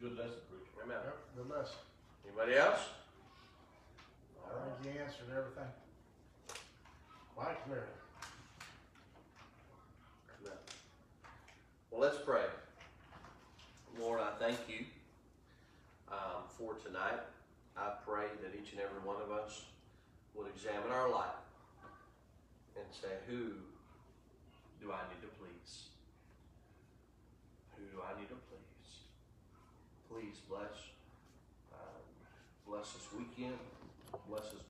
Good 0.00 0.16
lesson, 0.16 0.32
preacher. 0.48 0.84
Amen. 0.84 0.96
Yep, 1.04 1.18
good 1.36 1.50
lesson. 1.56 1.76
Anybody 2.24 2.56
else? 2.56 2.80
I 4.46 4.82
think 4.82 4.94
you 4.94 5.00
answered 5.02 5.26
everything. 5.30 5.70
Quite 7.36 7.64
clearly. 7.66 7.82
Amen. 10.40 10.58
Well, 11.90 12.02
let's 12.02 12.22
pray. 12.24 12.44
Lord, 13.98 14.20
I 14.20 14.30
thank 14.38 14.58
you 14.68 14.84
um, 16.08 16.46
for 16.56 16.74
tonight. 16.74 17.18
I 17.76 17.90
pray 18.06 18.26
that 18.42 18.54
each 18.54 18.72
and 18.72 18.80
every 18.80 19.00
one 19.02 19.16
of 19.20 19.32
us 19.32 19.64
would 20.34 20.46
examine 20.54 20.92
our 20.92 21.10
life 21.10 21.42
and 22.76 22.86
say, 22.94 23.08
who 23.26 23.58
do 24.80 24.92
I 24.92 25.02
need 25.10 25.20
to 25.22 25.30
please? 25.34 25.90
Who 27.76 27.82
do 27.90 28.02
I 28.06 28.18
need 28.20 28.28
to 28.28 28.38
please? 28.46 29.02
Please 30.08 30.38
bless, 30.48 30.94
um, 31.74 32.06
bless 32.68 32.92
this 32.92 33.08
weekend, 33.12 33.58
bless 34.28 34.44
this 34.52 34.62